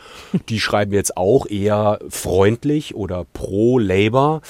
die 0.49 0.59
schreiben 0.59 0.91
jetzt 0.91 1.15
auch 1.15 1.45
eher 1.45 1.92
freundlich 2.09 2.95
oder 2.95 3.25
pro 3.33 3.79
Labour. 3.79 4.41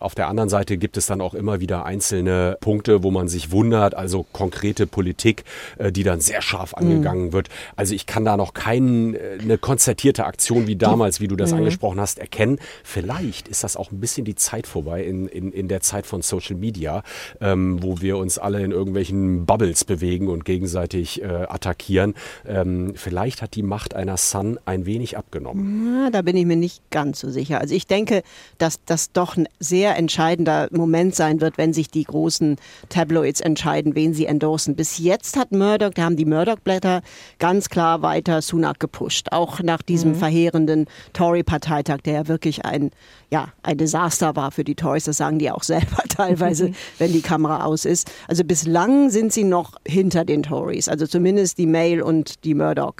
Auf 0.00 0.14
der 0.14 0.28
anderen 0.28 0.48
Seite 0.48 0.78
gibt 0.78 0.96
es 0.96 1.06
dann 1.06 1.20
auch 1.20 1.34
immer 1.34 1.60
wieder 1.60 1.84
einzelne 1.84 2.56
Punkte, 2.60 3.02
wo 3.02 3.10
man 3.10 3.28
sich 3.28 3.50
wundert, 3.50 3.94
also 3.94 4.24
konkrete 4.32 4.86
Politik, 4.86 5.44
äh, 5.78 5.90
die 5.92 6.02
dann 6.02 6.20
sehr 6.20 6.42
scharf 6.42 6.72
mhm. 6.72 6.86
angegangen 6.86 7.26
mhm. 7.26 7.32
wird. 7.32 7.48
Also 7.76 7.94
ich 7.94 8.06
kann 8.06 8.24
da 8.24 8.36
noch 8.36 8.54
keine 8.54 9.16
äh, 9.16 9.58
konzertierte 9.60 10.24
Aktion 10.24 10.66
wie 10.66 10.76
damals, 10.76 11.20
wie 11.20 11.28
du 11.28 11.36
das 11.36 11.52
mhm. 11.52 11.58
angesprochen 11.58 12.00
hast, 12.00 12.18
erkennen. 12.18 12.58
Vielleicht 12.84 13.48
ist 13.48 13.64
das 13.64 13.76
auch 13.76 13.90
ein 13.90 14.00
bisschen 14.00 14.24
die 14.24 14.34
Zeit 14.34 14.66
vorbei 14.66 15.04
in, 15.04 15.26
in, 15.28 15.52
in 15.52 15.68
der 15.68 15.80
Zeit 15.80 16.06
von 16.06 16.22
Social 16.22 16.56
Media, 16.56 17.02
ähm, 17.40 17.82
wo 17.82 18.00
wir 18.00 18.18
uns 18.18 18.38
alle 18.38 18.62
in 18.62 18.70
irgendwelchen 18.70 19.46
Bubbles 19.46 19.84
bewegen 19.84 20.28
und 20.28 20.44
gegenseitig 20.44 21.22
äh, 21.22 21.26
attackieren. 21.26 22.14
Ähm, 22.46 22.92
vielleicht 22.94 23.42
hat 23.42 23.54
die 23.54 23.62
Macht 23.62 23.94
einer 23.94 24.16
Sun 24.16 24.58
ein 24.64 24.86
wenig 24.86 25.16
abgenommen. 25.16 26.04
Ja, 26.04 26.10
da 26.10 26.22
bin 26.22 26.36
ich 26.36 26.46
mir 26.46 26.56
nicht 26.56 26.87
ganz 26.90 27.20
so 27.20 27.30
sicher. 27.30 27.60
Also 27.60 27.74
ich 27.74 27.86
denke, 27.86 28.22
dass 28.58 28.80
das 28.84 29.12
doch 29.12 29.36
ein 29.36 29.48
sehr 29.58 29.96
entscheidender 29.96 30.68
Moment 30.70 31.14
sein 31.14 31.40
wird, 31.40 31.58
wenn 31.58 31.72
sich 31.72 31.88
die 31.88 32.04
großen 32.04 32.56
Tabloids 32.88 33.40
entscheiden, 33.40 33.94
wen 33.94 34.14
sie 34.14 34.26
endorsen. 34.26 34.76
Bis 34.76 34.98
jetzt 34.98 35.36
hat 35.36 35.52
Murdoch, 35.52 35.90
da 35.94 36.02
haben 36.04 36.16
die 36.16 36.24
Murdoch-Blätter 36.24 37.02
ganz 37.38 37.68
klar 37.68 38.02
weiter 38.02 38.42
Sunak 38.42 38.80
gepusht. 38.80 39.28
Auch 39.32 39.60
nach 39.60 39.82
diesem 39.82 40.12
mhm. 40.12 40.16
verheerenden 40.16 40.86
Tory-Parteitag, 41.12 41.98
der 42.04 42.12
ja 42.14 42.28
wirklich 42.28 42.64
ein, 42.64 42.90
ja, 43.30 43.48
ein 43.62 43.78
Desaster 43.78 44.36
war 44.36 44.50
für 44.50 44.64
die 44.64 44.74
Tories. 44.74 45.04
Das 45.04 45.16
sagen 45.16 45.38
die 45.38 45.50
auch 45.50 45.62
selber 45.62 46.02
teilweise, 46.08 46.72
wenn 46.98 47.12
die 47.12 47.22
Kamera 47.22 47.64
aus 47.64 47.84
ist. 47.84 48.10
Also 48.28 48.44
bislang 48.44 49.10
sind 49.10 49.32
sie 49.32 49.44
noch 49.44 49.76
hinter 49.86 50.24
den 50.24 50.42
Tories. 50.42 50.88
Also 50.88 51.06
zumindest 51.06 51.58
die 51.58 51.66
Mail 51.66 52.02
und 52.02 52.44
die 52.44 52.54
Murdoch. 52.54 52.94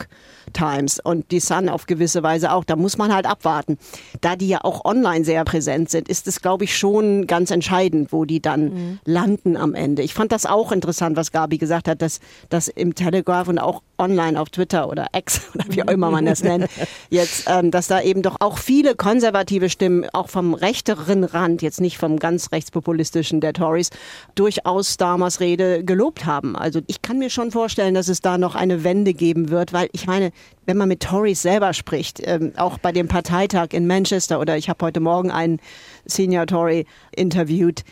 Times 0.52 0.98
und 0.98 1.30
die 1.30 1.40
Sun 1.40 1.68
auf 1.68 1.86
gewisse 1.86 2.22
Weise 2.22 2.52
auch. 2.52 2.64
Da 2.64 2.76
muss 2.76 2.98
man 2.98 3.14
halt 3.14 3.26
abwarten. 3.26 3.77
Da 4.20 4.36
die 4.36 4.48
ja 4.48 4.64
auch 4.64 4.84
online 4.84 5.24
sehr 5.24 5.44
präsent 5.44 5.90
sind, 5.90 6.08
ist 6.08 6.26
es, 6.26 6.40
glaube 6.40 6.64
ich, 6.64 6.76
schon 6.76 7.26
ganz 7.26 7.50
entscheidend, 7.50 8.12
wo 8.12 8.24
die 8.24 8.40
dann 8.40 8.64
mhm. 8.64 8.98
landen 9.04 9.56
am 9.56 9.74
Ende. 9.74 10.02
Ich 10.02 10.14
fand 10.14 10.32
das 10.32 10.46
auch 10.46 10.72
interessant, 10.72 11.16
was 11.16 11.32
Gabi 11.32 11.58
gesagt 11.58 11.88
hat, 11.88 12.02
dass 12.02 12.20
das 12.48 12.68
im 12.68 12.94
Telegraph 12.94 13.48
und 13.48 13.58
auch 13.58 13.82
online 13.98 14.40
auf 14.40 14.50
Twitter 14.50 14.88
oder 14.88 15.06
X 15.14 15.40
oder 15.54 15.64
wie 15.68 15.82
auch 15.82 15.88
immer 15.88 16.10
man 16.10 16.26
das 16.26 16.42
nennt, 16.42 16.68
jetzt, 17.10 17.44
ähm, 17.48 17.70
dass 17.70 17.88
da 17.88 18.00
eben 18.00 18.22
doch 18.22 18.36
auch 18.40 18.58
viele 18.58 18.94
konservative 18.94 19.70
Stimmen, 19.70 20.06
auch 20.12 20.28
vom 20.28 20.54
rechteren 20.54 21.24
Rand, 21.24 21.62
jetzt 21.62 21.80
nicht 21.80 21.98
vom 21.98 22.18
ganz 22.18 22.52
rechtspopulistischen 22.52 23.40
der 23.40 23.52
Tories, 23.52 23.90
durchaus 24.34 24.94
Starmers 24.94 25.40
Rede 25.40 25.84
gelobt 25.84 26.24
haben. 26.24 26.56
Also 26.56 26.80
ich 26.86 27.02
kann 27.02 27.18
mir 27.18 27.30
schon 27.30 27.50
vorstellen, 27.50 27.94
dass 27.94 28.08
es 28.08 28.20
da 28.20 28.38
noch 28.38 28.54
eine 28.54 28.84
Wende 28.84 29.14
geben 29.14 29.50
wird, 29.50 29.72
weil 29.72 29.88
ich 29.92 30.06
meine, 30.06 30.32
wenn 30.66 30.76
man 30.76 30.88
mit 30.88 31.02
Tories 31.02 31.42
selber 31.42 31.72
spricht, 31.72 32.20
ähm, 32.24 32.52
auch 32.56 32.78
bei 32.78 32.92
dem 32.92 33.08
Parteitag 33.08 33.68
in 33.72 33.86
Manchester 33.86 34.38
oder 34.40 34.56
ich 34.56 34.68
habe 34.68 34.84
heute 34.84 35.00
Morgen 35.00 35.30
einen 35.30 35.60
Senior 36.04 36.46
Tory 36.46 36.86
interviewt, 37.14 37.84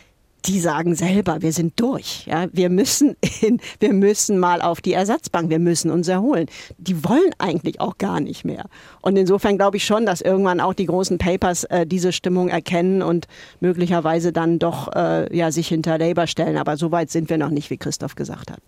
die 0.47 0.59
sagen 0.59 0.95
selber, 0.95 1.41
wir 1.41 1.51
sind 1.51 1.79
durch. 1.79 2.25
Ja, 2.25 2.47
wir 2.51 2.69
müssen 2.69 3.15
in, 3.41 3.59
wir 3.79 3.93
müssen 3.93 4.39
mal 4.39 4.61
auf 4.61 4.81
die 4.81 4.93
Ersatzbank, 4.93 5.49
wir 5.49 5.59
müssen 5.59 5.91
uns 5.91 6.07
erholen. 6.07 6.47
Die 6.77 7.03
wollen 7.03 7.31
eigentlich 7.37 7.81
auch 7.81 7.97
gar 7.97 8.19
nicht 8.19 8.45
mehr. 8.45 8.65
Und 9.01 9.17
insofern 9.17 9.57
glaube 9.57 9.77
ich 9.77 9.85
schon, 9.85 10.05
dass 10.05 10.21
irgendwann 10.21 10.59
auch 10.59 10.73
die 10.73 10.85
großen 10.85 11.17
Papers 11.17 11.65
äh, 11.65 11.85
diese 11.85 12.13
Stimmung 12.13 12.49
erkennen 12.49 13.01
und 13.01 13.27
möglicherweise 13.59 14.31
dann 14.31 14.59
doch 14.59 14.93
äh, 14.95 15.35
ja, 15.35 15.51
sich 15.51 15.67
hinter 15.67 15.97
Labour 15.97 16.27
stellen. 16.27 16.57
Aber 16.57 16.77
so 16.77 16.91
weit 16.91 17.11
sind 17.11 17.29
wir 17.29 17.37
noch 17.37 17.49
nicht, 17.49 17.69
wie 17.69 17.77
Christoph 17.77 18.15
gesagt 18.15 18.51
hat. 18.51 18.59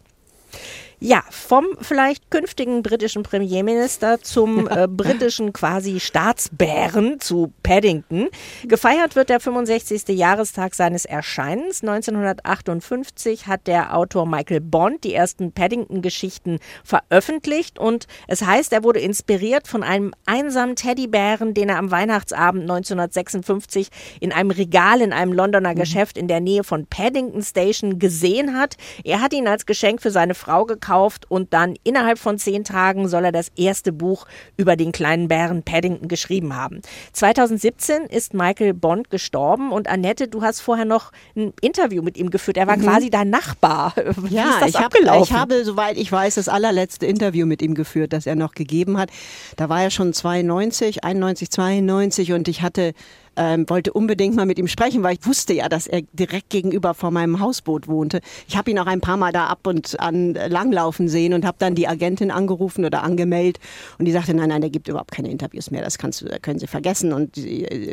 Ja, 1.02 1.24
vom 1.30 1.66
vielleicht 1.80 2.30
künftigen 2.30 2.84
britischen 2.84 3.24
Premierminister 3.24 4.22
zum 4.22 4.68
äh, 4.68 4.86
britischen 4.86 5.54
quasi 5.54 6.02
Staatsbären 6.02 7.22
zu 7.22 7.54
Paddington. 7.64 8.28
Gefeiert 8.66 9.16
wird 9.16 9.30
der 9.30 9.40
65. 9.40 10.10
Jahrestag 10.10 10.76
seines 10.76 11.06
Erscheinens. 11.06 11.84
1958 11.84 13.48
hat 13.48 13.68
der 13.68 13.96
Autor 13.96 14.26
Michael 14.26 14.60
Bond 14.60 15.06
die 15.06 15.14
ersten 15.14 15.54
Paddington-Geschichten 15.54 16.60
veröffentlicht 16.84 17.80
und 17.80 18.08
es 18.28 18.42
heißt, 18.42 18.74
er 18.74 18.84
wurde 18.84 19.00
inspiriert 19.00 19.70
von 19.70 19.84
einem 19.84 20.14
einsamen 20.26 20.76
Teddybären, 20.76 21.54
den 21.54 21.70
er 21.70 21.78
am 21.78 21.92
Weihnachtsabend 21.92 22.64
1956 22.64 23.88
in 24.20 24.34
einem 24.34 24.52
Regal 24.52 25.00
in 25.00 25.14
einem 25.14 25.32
Londoner 25.32 25.72
mhm. 25.72 25.80
Geschäft 25.80 26.18
in 26.18 26.28
der 26.28 26.42
Nähe 26.42 26.66
von 26.66 26.88
Paddington 26.88 27.42
Station 27.42 28.00
gesehen 28.00 28.58
hat. 28.58 28.76
Er 29.06 29.22
hat 29.22 29.32
ihn 29.32 29.48
als 29.48 29.66
Geschenk 29.66 30.02
für 30.02 30.12
seine 30.12 30.36
Frau 30.36 30.66
gekauft 30.66 30.89
gekauft 30.90 31.30
und 31.30 31.54
dann 31.54 31.76
innerhalb 31.84 32.18
von 32.18 32.38
zehn 32.38 32.64
Tagen 32.64 33.08
soll 33.08 33.26
er 33.26 33.32
das 33.32 33.52
erste 33.56 33.92
Buch 33.92 34.26
über 34.58 34.76
den 34.76 34.92
kleinen 34.92 35.28
Bären 35.28 35.64
Paddington 35.64 36.08
geschrieben 36.08 36.56
haben. 36.56 36.82
2017 37.14 38.04
ist 38.04 38.34
Michael 38.34 38.74
Bond 38.74 39.10
gestorben 39.10 39.72
und 39.72 39.88
Annette, 39.88 40.28
du 40.28 40.42
hast 40.42 40.62
vorher 40.62 40.86
noch 40.86 41.12
ein 41.36 41.54
Interview 41.62 42.02
mit 42.02 42.18
ihm 42.18 42.30
geführt. 42.32 42.58
Er 42.58 42.68
war 42.68 42.78
mhm. 42.78 42.84
quasi 42.84 43.10
dein 43.10 43.30
Nachbar. 43.30 43.94
Wie 44.18 44.36
ja, 44.36 44.62
ich, 44.66 44.76
hab, 44.76 44.96
ich 44.96 45.34
habe, 45.34 45.64
soweit 45.64 45.98
ich 45.98 46.12
weiß, 46.12 46.36
das 46.36 46.50
allerletzte 46.50 47.06
Interview 47.06 47.46
mit 47.46 47.62
ihm 47.62 47.76
geführt, 47.76 48.14
das 48.14 48.26
er 48.26 48.36
noch 48.36 48.54
gegeben 48.54 48.98
hat. 48.98 49.10
Da 49.58 49.70
war 49.70 49.84
er 49.84 49.92
schon 49.92 50.14
92, 50.14 51.04
91, 51.04 51.52
92 51.52 52.34
und 52.34 52.48
ich 52.48 52.62
hatte 52.62 52.94
ähm, 53.40 53.70
wollte 53.70 53.94
unbedingt 53.94 54.36
mal 54.36 54.46
mit 54.46 54.60
ihm 54.60 54.68
sprechen, 54.68 55.02
weil 55.02 55.16
ich 55.16 55.26
wusste 55.26 55.54
ja, 55.54 55.70
dass 55.70 55.88
er 55.88 56.02
direkt 56.12 56.50
gegenüber 56.50 56.94
vor 56.94 57.10
meinem 57.10 57.40
Hausboot 57.40 57.88
wohnte. 57.88 58.20
Ich 58.50 58.58
habe 58.58 58.70
ihn 58.70 58.78
auch 58.78 58.86
ein 58.86 59.00
paar 59.00 59.16
Mal 59.16 59.32
da 59.32 59.48
ab 59.48 59.66
und 59.66 59.98
an 60.00 60.34
langlaufen 60.34 61.08
sehen 61.08 61.34
und 61.34 61.46
habe 61.46 61.56
dann 61.58 61.74
die 61.74 61.88
Agentin 61.88 62.32
angerufen 62.32 62.84
oder 62.84 63.02
angemeldet. 63.02 63.64
Und 63.98 64.06
die 64.06 64.12
sagte, 64.12 64.34
nein, 64.34 64.50
nein, 64.50 64.60
der 64.60 64.70
gibt 64.70 64.90
überhaupt 64.90 65.12
keine 65.12 65.32
Interviews 65.32 65.72
mehr, 65.72 65.82
das 65.82 65.98
kannst 65.98 66.22
du, 66.22 66.26
können 66.42 66.60
Sie 66.60 66.68
vergessen. 66.68 67.14
Und 67.14 67.38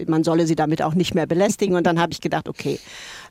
man 0.08 0.24
solle 0.24 0.48
sie 0.48 0.56
damit 0.56 0.82
auch 0.82 0.94
nicht 0.94 1.14
mehr 1.14 1.26
belästigen. 1.26 1.76
Und 1.76 1.86
dann 1.86 2.00
habe 2.00 2.12
ich 2.12 2.20
gedacht, 2.20 2.48
okay, 2.48 2.80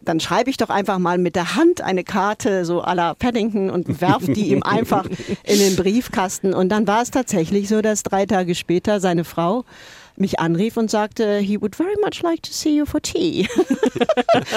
dann 0.01 0.21
schreibe 0.21 0.49
ich 0.49 0.55
doch 0.55 0.69
einfach 0.69 0.99
mal 0.99 1.17
mit 1.17 1.35
der 1.35 1.55
Hand 1.55 1.81
eine 1.81 2.05
Karte 2.05 2.63
so 2.63 2.81
à 2.81 2.95
la 2.95 3.13
Paddington 3.13 3.69
und 3.69 3.99
werfe 3.99 4.31
die 4.31 4.51
ihm 4.51 4.63
einfach 4.63 5.05
in 5.43 5.59
den 5.59 5.75
Briefkasten. 5.75 6.53
Und 6.53 6.69
dann 6.69 6.87
war 6.87 7.01
es 7.01 7.11
tatsächlich 7.11 7.67
so, 7.67 7.81
dass 7.81 8.03
drei 8.03 8.25
Tage 8.25 8.55
später 8.55 9.01
seine 9.01 9.25
Frau 9.25 9.65
mich 10.17 10.39
anrief 10.39 10.77
und 10.77 10.89
sagte, 10.89 11.37
he 11.37 11.59
would 11.59 11.75
very 11.75 11.95
much 12.03 12.21
like 12.21 12.41
to 12.43 12.51
see 12.51 12.77
you 12.77 12.85
for 12.85 13.01
tea. 13.01 13.47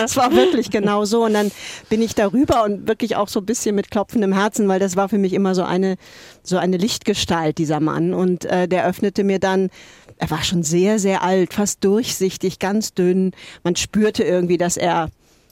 Es 0.05 0.17
war 0.17 0.35
wirklich 0.35 0.71
genau 0.71 1.05
so. 1.05 1.25
Und 1.25 1.35
dann 1.35 1.53
bin 1.89 2.03
ich 2.03 2.15
darüber 2.15 2.65
und 2.65 2.89
wirklich 2.89 3.15
auch 3.15 3.29
so 3.29 3.41
ein 3.41 3.47
bisschen 3.47 3.77
mit 3.77 3.91
klopfendem 3.91 4.33
Herzen, 4.33 4.67
weil 4.67 4.81
das 4.81 4.97
war 4.97 5.09
für 5.09 5.19
mich 5.19 5.33
immer 5.33 5.55
so 5.55 5.63
eine, 5.63 5.97
so 6.43 6.57
eine 6.57 6.77
Lichtgestalt, 6.77 7.59
dieser 7.59 7.79
Mann. 7.79 8.13
Und 8.13 8.45
äh, 8.45 8.67
der 8.67 8.87
öffnete 8.87 9.23
mir 9.23 9.39
dann 9.39 9.71
er 10.19 10.31
war 10.31 10.43
schon 10.43 10.63
sehr, 10.63 10.99
sehr 10.99 11.23
alt, 11.23 11.55
fast 11.55 11.85
durchsichtig, 11.85 12.59
ganz 12.59 12.93
dünn. 12.93 13.33
Man 13.63 13.77
spürte 13.77 14.25
irgendwie, 14.25 14.59
dass 14.59 14.77
er 14.77 15.11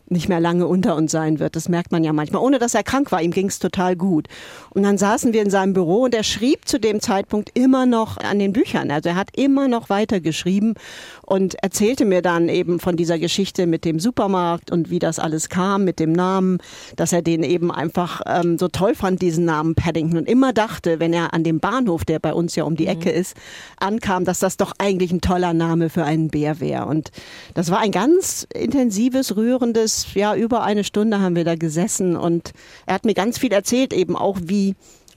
nicht 0.09 0.29
mehr 0.29 0.41
lange 0.41 0.67
unter 0.67 0.97
uns 0.97 1.13
sein 1.13 1.39
wird. 1.39 1.57
Das 1.57 1.69
merkt 1.69 1.93
man 1.93 2.05
ja 2.05 2.13
manchmal, 2.13 2.43
ohne 2.43 2.59
dass 2.59 2.75
er 2.75 2.83
krank 2.83 3.11
war. 3.13 3.23
Ihm 3.23 3.33
ging 3.33 3.49
es 3.49 3.59
total 3.59 3.97
gut. 3.97 4.29
Und 4.71 4.83
dann 4.83 4.99
saßen 4.99 5.33
wir 5.33 5.43
in 5.43 5.51
seinem 5.51 5.73
Büro 5.73 6.05
und 6.05 6.15
er 6.15 6.23
schrieb 6.23 6.69
zu 6.69 6.79
dem 6.79 7.01
Zeitpunkt 7.01 7.51
immer 7.55 7.87
noch 7.87 8.17
an 8.19 8.39
den 8.39 8.53
Büchern. 8.53 8.91
Also 8.91 9.11
er 9.11 9.17
hat 9.17 9.37
immer 9.37 9.69
noch 9.69 9.89
weiter 9.89 10.21
geschrieben 10.21 10.75
und 11.23 11.55
erzählte 11.63 12.05
mir 12.05 12.23
dann 12.23 12.49
eben 12.49 12.79
von 12.79 12.97
dieser 12.97 13.19
Geschichte 13.19 13.67
mit 13.67 13.85
dem 13.85 13.99
Supermarkt 13.99 14.71
und 14.71 14.91
wie 14.91 14.99
das 14.99 15.19
alles 15.19 15.49
kam 15.49 15.85
mit 15.85 15.99
dem 15.99 16.13
Namen, 16.13 16.59
dass 16.97 17.13
er 17.13 17.23
den 17.23 17.43
eben 17.43 17.73
einfach 17.73 18.21
ähm, 18.27 18.59
so 18.59 18.69
toll 18.69 18.95
fand, 18.95 19.23
diesen 19.23 19.45
Namen 19.45 19.75
Paddington 19.75 20.19
und 20.19 20.29
immer 20.29 20.53
dachte, 20.53 21.01
wenn 21.01 21.13
er 21.13 21.35
an 21.35 21.43
dem 21.43 21.59
Bahnhof, 21.61 22.05
der 22.05 22.19
bei 22.19 22.33
uns 22.33 22.55
ja 22.55 22.65
um 22.65 22.77
die 22.77 22.87
Ecke 22.87 23.11
ist, 23.11 23.37
ankam, 23.79 24.25
dass 24.25 24.39
das 24.39 24.57
doch 24.57 24.73
eigentlich 24.79 25.13
ein 25.13 25.21
toller 25.21 25.53
Name 25.53 25.91
für 25.91 26.05
einen 26.05 26.29
Bär 26.29 26.61
wäre. 26.61 26.87
Und 26.87 27.11
das 27.55 27.71
war 27.71 27.81
ein 27.81 27.91
ganz 27.91 28.47
intensives, 28.55 29.37
rührendes, 29.37 29.96
ja, 30.15 30.35
über 30.35 30.63
eine 30.63 30.85
Stunde 30.85 31.21
haben 31.21 31.37
wir 31.37 31.45
da 31.45 31.55
gesessen 31.55 32.17
und 32.17 32.53
er 32.87 32.95
hat 32.95 33.05
mir 33.05 33.15
ganz 33.15 33.39
viel 33.39 33.53
erzählt, 33.53 33.93
eben 33.93 34.17
auch 34.17 34.39
wie 34.43 34.75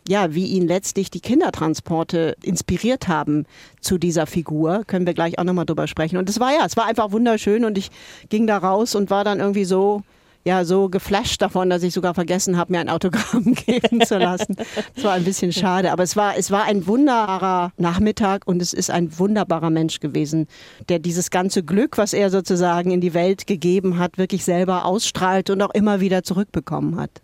ja, 0.08 0.34
wie 0.34 0.46
ihn 0.46 0.68
letztlich 0.68 1.12
die 1.12 1.20
Kindertransporte 1.20 2.36
inspiriert 2.42 3.08
haben 3.08 3.46
zu 3.80 4.00
dieser 4.00 4.26
Figur. 4.26 4.84
Können 4.88 5.06
wir 5.06 5.14
gleich 5.14 5.38
auch 5.38 5.44
nochmal 5.44 5.68
drüber 5.68 5.86
sprechen. 5.86 6.18
Und 6.18 6.28
es 6.30 6.40
war 6.40 6.52
ja, 6.52 6.66
es 6.66 6.76
war 6.78 6.88
einfach 6.88 7.12
wunderschön 7.12 7.64
und 7.64 7.78
ich 7.78 7.92
ging 8.28 8.48
da 8.48 8.58
raus 8.58 8.96
und 8.96 9.12
war 9.12 9.24
dann 9.24 9.40
irgendwie 9.40 9.66
so, 9.66 10.02
ja, 10.46 10.64
so 10.64 10.90
geflasht 10.90 11.42
davon, 11.42 11.70
dass 11.70 11.84
ich 11.84 11.94
sogar 11.94 12.14
vergessen 12.14 12.58
habe, 12.58 12.72
mir 12.72 12.80
ein 12.80 12.90
Autogramm 12.90 13.54
geben 13.66 14.02
zu 14.02 14.18
lassen. 14.18 14.56
Das 14.96 15.04
war 15.04 15.14
ein 15.14 15.24
bisschen 15.24 15.52
schade, 15.52 15.92
aber 15.92 16.04
es 16.04 16.16
war, 16.16 16.38
es 16.38 16.50
war 16.50 16.64
ein 16.64 16.88
wunderbarer 16.88 17.72
Nachmittag 17.78 18.48
und 18.48 18.62
es 18.62 18.74
ist 18.74 18.90
ein 18.90 19.18
wunderbarer 19.20 19.70
Mensch 19.70 20.00
gewesen, 20.00 20.48
der 20.88 21.00
dieses 21.00 21.30
ganze 21.30 21.64
Glück, 21.64 21.98
was 21.98 22.14
er 22.14 22.30
sozusagen 22.30 22.92
in 22.92 23.02
die 23.02 23.14
Welt 23.14 23.48
gegeben 23.48 24.00
hat, 24.00 24.18
wirklich 24.18 24.46
selber 24.46 24.86
ausstrahlt 24.86 25.50
und 25.50 25.62
auch 25.62 25.74
immer 25.74 26.00
wieder 26.00 26.24
zurückbekommen 26.24 26.96
hat. 26.98 27.22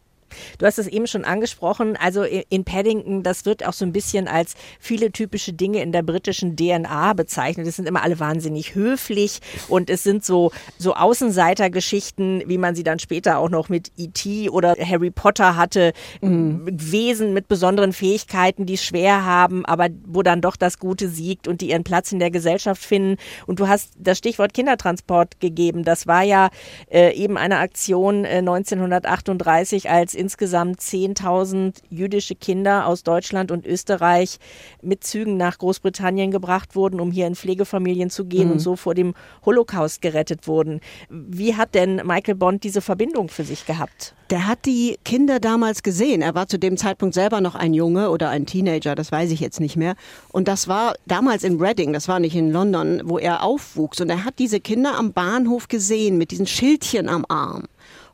Du 0.58 0.66
hast 0.66 0.80
es 0.80 0.88
eben 0.88 1.08
schon 1.08 1.26
angesprochen, 1.26 1.98
also 1.98 2.24
in 2.24 2.64
Paddington, 2.66 3.24
das 3.24 3.46
wird 3.46 3.66
auch 3.66 3.74
so 3.74 3.86
ein 3.86 3.92
bisschen 3.92 4.28
als 4.28 4.56
viele 4.80 5.12
typische 5.12 5.54
Dinge 5.54 5.82
in 5.82 5.92
der 5.92 6.04
britischen 6.04 6.56
DNA 6.56 7.14
bezeichnet. 7.14 7.68
Es 7.68 7.76
sind 7.76 7.88
immer 7.88 8.04
alle 8.04 8.20
wahnsinnig 8.20 8.76
höflich 8.76 9.40
und 9.68 9.90
es 9.90 10.04
sind 10.04 10.26
so, 10.26 10.52
so 10.78 10.96
Außenseitergeschichten, 10.96 12.44
wie 12.48 12.58
man 12.58 12.76
sie 12.76 12.84
dann 12.84 13.00
später 13.00 13.40
auch 13.40 13.50
noch 13.50 13.70
mit 13.70 13.92
E.T. 13.98 14.50
oder 14.50 14.76
Harry 14.80 15.12
Potter 15.12 15.56
hatte. 15.56 15.94
Mhm. 16.22 16.66
Wesen 16.66 17.34
mit 17.34 17.48
besonderen 17.48 17.94
Fähigkeiten, 17.94 18.66
die 18.66 18.76
es 18.76 18.84
schwer 18.84 19.26
haben, 19.26 19.66
aber 19.66 19.88
wo 20.06 20.24
dann 20.24 20.42
doch 20.42 20.56
das 20.56 20.80
Gute 20.80 21.10
siegt 21.10 21.48
und 21.48 21.62
die 21.62 21.70
ihren 21.70 21.84
Platz 21.84 22.12
in 22.12 22.20
der 22.20 22.32
Gesellschaft 22.32 22.84
finden. 22.84 23.18
Und 23.46 23.60
du 23.60 23.68
hast 23.68 23.94
das 23.98 24.18
Stichwort 24.18 24.54
Kindertransport 24.54 25.40
gegeben. 25.40 25.84
Das 25.84 26.08
war 26.08 26.24
ja 26.24 26.50
äh, 26.92 27.14
eben 27.14 27.38
eine 27.38 27.58
Aktion 27.58 28.26
äh, 28.26 28.38
1938, 28.38 29.90
als 29.90 30.14
insgesamt 30.26 30.80
10.000 30.80 31.76
jüdische 31.90 32.34
Kinder 32.34 32.88
aus 32.88 33.04
Deutschland 33.04 33.52
und 33.52 33.68
Österreich 33.68 34.40
mit 34.82 35.04
Zügen 35.04 35.38
nach 35.38 35.60
Großbritannien 35.60 36.32
gebracht 36.32 36.76
wurden, 36.76 37.00
um 37.00 37.12
hier 37.12 37.28
in 37.28 37.36
Pflegefamilien 37.36 38.10
zu 38.10 38.26
gehen 38.26 38.48
mhm. 38.48 38.54
und 38.54 38.60
so 38.60 38.76
vor 38.76 38.96
dem 38.96 39.14
Holocaust 39.46 40.02
gerettet 40.02 40.48
wurden. 40.48 40.82
Wie 41.10 41.56
hat 41.56 41.76
denn 41.76 42.02
Michael 42.04 42.34
Bond 42.34 42.64
diese 42.64 42.82
Verbindung 42.82 43.30
für 43.30 43.44
sich 43.44 43.68
gehabt? 43.68 44.16
Der 44.32 44.48
hat 44.48 44.66
die 44.66 44.98
Kinder 45.06 45.40
damals 45.40 45.84
gesehen. 45.84 46.24
Er 46.24 46.34
war 46.34 46.48
zu 46.48 46.58
dem 46.58 46.78
Zeitpunkt 46.78 47.14
selber 47.14 47.42
noch 47.42 47.54
ein 47.54 47.76
Junge 47.76 48.10
oder 48.10 48.30
ein 48.30 48.48
Teenager, 48.48 48.96
das 48.96 49.12
weiß 49.12 49.30
ich 49.30 49.40
jetzt 49.40 49.60
nicht 49.60 49.76
mehr. 49.76 49.94
Und 50.32 50.48
das 50.48 50.68
war 50.68 50.96
damals 51.06 51.44
in 51.44 51.62
Reading, 51.62 51.94
das 51.94 52.08
war 52.08 52.20
nicht 52.20 52.36
in 52.36 52.52
London, 52.52 53.04
wo 53.06 53.20
er 53.20 53.44
aufwuchs. 53.44 54.02
Und 54.02 54.10
er 54.10 54.26
hat 54.26 54.40
diese 54.40 54.60
Kinder 54.60 54.96
am 54.98 55.14
Bahnhof 55.14 55.68
gesehen 55.68 56.18
mit 56.18 56.32
diesen 56.32 56.48
Schildchen 56.48 57.10
am 57.10 57.26
Arm. 57.30 57.66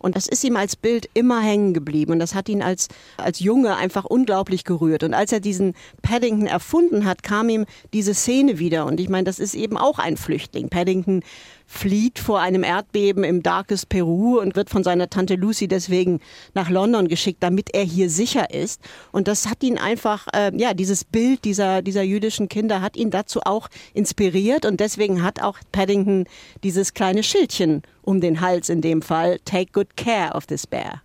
Und 0.02 0.16
das 0.16 0.28
ist 0.28 0.44
ihm 0.44 0.56
als 0.56 0.76
Bild 0.76 1.10
immer 1.14 1.42
hängen 1.42 1.74
geblieben. 1.74 2.14
Und 2.14 2.20
das 2.20 2.36
hat 2.36 2.50
ihn 2.50 2.62
als, 2.62 2.88
als 3.18 3.40
Junge 3.40 3.76
einfach 3.76 4.06
unglaublich 4.06 4.64
gerührt. 4.64 5.04
Und 5.04 5.14
als 5.14 5.32
er 5.32 5.40
diesen 5.40 5.74
Paddington 6.02 6.48
erfunden 6.48 7.06
hat, 7.06 7.24
kam 7.24 7.50
ihm 7.50 7.66
diese 7.94 8.14
Szene 8.14 8.60
wieder. 8.60 8.86
Und 8.86 9.00
ich 9.00 9.10
meine, 9.10 9.26
das 9.26 9.40
ist 9.40 9.54
eben 9.54 9.78
auch 9.78 10.00
ein 10.00 10.18
Flüchtling. 10.18 10.70
Paddington 10.70 11.24
flieht 11.72 12.20
vor 12.20 12.42
einem 12.42 12.64
Erdbeben 12.64 13.24
im 13.24 13.42
darkes 13.42 13.86
Peru 13.86 14.40
und 14.40 14.56
wird 14.58 14.70
von 14.70 14.84
seiner 14.84 15.10
Tante 15.10 15.36
Lucy 15.36 15.70
deswegen 15.70 16.20
nach 16.54 16.70
London 16.70 17.08
geschickt, 17.08 17.42
damit 17.42 17.74
er 17.74 17.84
hier 17.84 18.10
sicher 18.10 18.54
ist. 18.54 18.82
Und 19.14 19.30
das 19.30 19.50
hat 19.50 19.64
ihn 19.64 19.78
einfach, 19.78 20.28
äh, 20.36 20.52
ja, 20.56 20.74
dieses 20.74 21.06
Bild 21.06 21.46
dieser, 21.46 21.82
dieser 21.82 22.04
jüdischen 22.04 22.50
Kinder 22.50 22.82
hat 22.82 22.98
ihn 22.98 23.10
dazu 23.10 23.40
auch 23.46 23.70
inspiriert 23.94 24.66
und 24.66 24.82
deswegen 24.82 25.24
hat 25.24 25.42
auch 25.42 25.60
Paddington 25.72 26.26
dieses 26.62 26.94
kleine 26.94 27.24
Schildchen 27.24 27.84
um 28.02 28.20
den 28.20 28.42
Hals 28.42 28.68
in 28.68 28.82
dem 28.82 29.02
Fall, 29.02 29.40
Take 29.46 29.72
good 29.72 29.96
care 29.96 30.36
of 30.36 30.46
this 30.48 30.68
bear. 30.68 31.02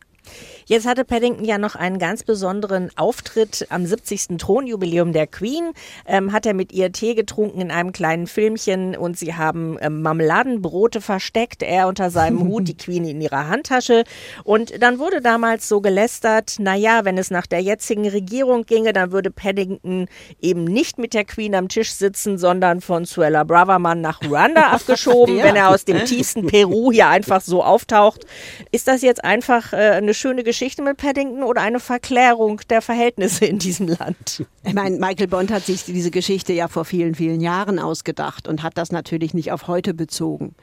Jetzt 0.69 0.85
hatte 0.85 1.05
Paddington 1.05 1.45
ja 1.45 1.59
noch 1.59 1.77
einen 1.77 2.01
ganz 2.01 2.25
besonderen 2.25 2.91
Auftritt 2.97 3.69
am 3.71 3.87
70. 3.87 4.37
Thronjubiläum 4.37 5.13
der 5.13 5.29
Queen. 5.29 5.71
Ähm, 6.07 6.33
hat 6.33 6.45
er 6.45 6.55
mit 6.55 6.73
ihr 6.73 6.91
Tee 6.91 7.15
getrunken 7.15 7.61
in 7.61 7.71
einem 7.71 7.93
kleinen 7.93 8.27
Filmchen 8.27 8.97
und 8.97 9.17
sie 9.17 9.35
haben 9.35 9.79
ähm, 9.81 10.03
Marmeladenbrote 10.03 11.01
versteckt, 11.01 11.63
er 11.63 11.87
unter 11.87 12.11
seinem 12.11 12.43
Hut, 12.49 12.67
die 12.67 12.77
Queen 12.77 13.05
in 13.05 13.21
ihrer 13.21 13.47
Handtasche. 13.47 14.03
Und 14.43 14.83
dann 14.83 14.99
wurde 14.99 15.21
damals 15.21 15.69
so 15.69 15.81
gelästert, 15.81 16.57
naja, 16.59 17.05
wenn 17.05 17.17
es 17.17 17.31
nach 17.31 17.47
der 17.47 17.61
jetzigen 17.61 18.09
Regierung 18.09 18.67
ginge, 18.67 18.93
dann 18.93 19.13
würde 19.13 19.31
Paddington 19.31 20.09
eben 20.41 20.65
nicht 20.65 20.99
mit 20.99 21.15
der 21.15 21.25
Queen 21.25 21.55
am 21.55 21.69
Tisch 21.69 21.93
sitzen, 21.93 22.39
sondern 22.39 22.81
von 22.81 23.05
Suella 23.05 23.45
Braverman 23.45 24.01
nach 24.01 24.21
Ruanda 24.21 24.63
abgeschoben, 24.73 25.37
ja. 25.37 25.45
wenn 25.45 25.55
er 25.55 25.69
aus 25.69 25.85
dem 25.85 26.05
tiefsten 26.05 26.49
Peru 26.49 26.91
hier 26.91 27.07
einfach 27.07 27.41
so 27.41 27.63
auftaucht. 27.63 28.27
Ist 28.73 28.89
das 28.89 29.03
jetzt 29.03 29.23
einfach 29.23 29.73
äh, 29.73 29.77
eine 29.77 30.13
schöne 30.13 30.43
Geschichte? 30.43 30.56
Geschichte 30.57 30.81
mit 30.81 30.97
Paddington 30.97 31.43
oder 31.43 31.61
eine 31.61 31.81
Verklärung 31.81 32.63
der 32.71 32.81
Verhältnisse 32.81 33.45
in 33.45 33.59
diesem 33.59 33.89
Land? 33.89 34.47
Ich 34.65 34.73
meine, 34.73 34.97
Michael 34.97 35.27
Bond 35.27 35.51
hat 35.53 35.67
sich 35.67 35.85
diese 35.85 36.11
Geschichte 36.11 36.55
ja 36.55 36.69
vor 36.69 36.87
vielen, 36.87 37.15
vielen 37.15 37.43
Jahren 37.43 37.79
ausgedacht 37.79 38.49
und 38.49 38.63
hat 38.63 38.79
das 38.79 38.91
natürlich 38.91 39.35
nicht 39.35 39.53
auf 39.53 39.67
heute 39.67 39.93
bezogen 39.93 40.55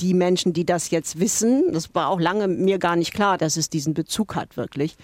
die 0.00 0.14
Menschen, 0.14 0.52
die 0.52 0.64
das 0.64 0.90
jetzt 0.90 1.18
wissen, 1.18 1.72
das 1.72 1.94
war 1.94 2.08
auch 2.08 2.20
lange 2.20 2.48
mir 2.48 2.78
gar 2.78 2.96
nicht 2.96 3.12
klar, 3.12 3.38
dass 3.38 3.56
es 3.56 3.68
diesen 3.68 3.94
Bezug 3.94 4.36
hat, 4.36 4.56
wirklich. 4.56 4.96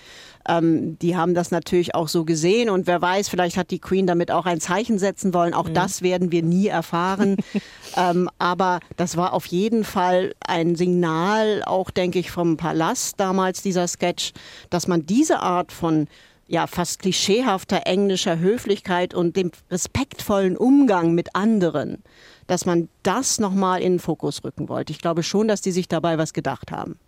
Ähm, 0.48 0.98
die 0.98 1.16
haben 1.16 1.34
das 1.34 1.50
natürlich 1.50 1.94
auch 1.94 2.08
so 2.08 2.24
gesehen 2.24 2.70
und 2.70 2.86
wer 2.86 3.00
weiß, 3.00 3.28
vielleicht 3.28 3.56
hat 3.56 3.70
die 3.70 3.78
Queen 3.78 4.06
damit 4.06 4.30
auch 4.30 4.46
ein 4.46 4.60
Zeichen 4.60 4.98
setzen 4.98 5.34
wollen. 5.34 5.54
Auch 5.54 5.68
mhm. 5.68 5.74
das 5.74 6.02
werden 6.02 6.30
wir 6.32 6.42
nie 6.42 6.68
erfahren. 6.68 7.36
ähm, 7.96 8.28
aber 8.38 8.80
das 8.96 9.16
war 9.16 9.32
auf 9.32 9.46
jeden 9.46 9.84
Fall 9.84 10.34
ein 10.40 10.76
Signal, 10.76 11.62
auch 11.64 11.90
denke 11.90 12.18
ich, 12.18 12.30
vom 12.30 12.56
Palast 12.56 13.18
damals, 13.18 13.62
dieser 13.62 13.88
Sketch, 13.88 14.32
dass 14.70 14.86
man 14.86 15.06
diese 15.06 15.40
Art 15.40 15.72
von 15.72 16.06
ja 16.46 16.66
fast 16.66 17.00
klischeehafter 17.00 17.86
englischer 17.86 18.38
Höflichkeit 18.38 19.14
und 19.14 19.36
dem 19.36 19.50
respektvollen 19.70 20.56
Umgang 20.56 21.14
mit 21.14 21.34
anderen, 21.34 22.02
dass 22.46 22.66
man 22.66 22.88
das 23.02 23.38
nochmal 23.38 23.80
in 23.80 23.94
den 23.94 23.98
Fokus 23.98 24.44
rücken 24.44 24.68
wollte. 24.68 24.92
Ich 24.92 24.98
glaube 24.98 25.22
schon, 25.22 25.48
dass 25.48 25.60
die 25.60 25.72
sich 25.72 25.88
dabei 25.88 26.18
was 26.18 26.32
gedacht 26.32 26.70
haben. 26.70 26.98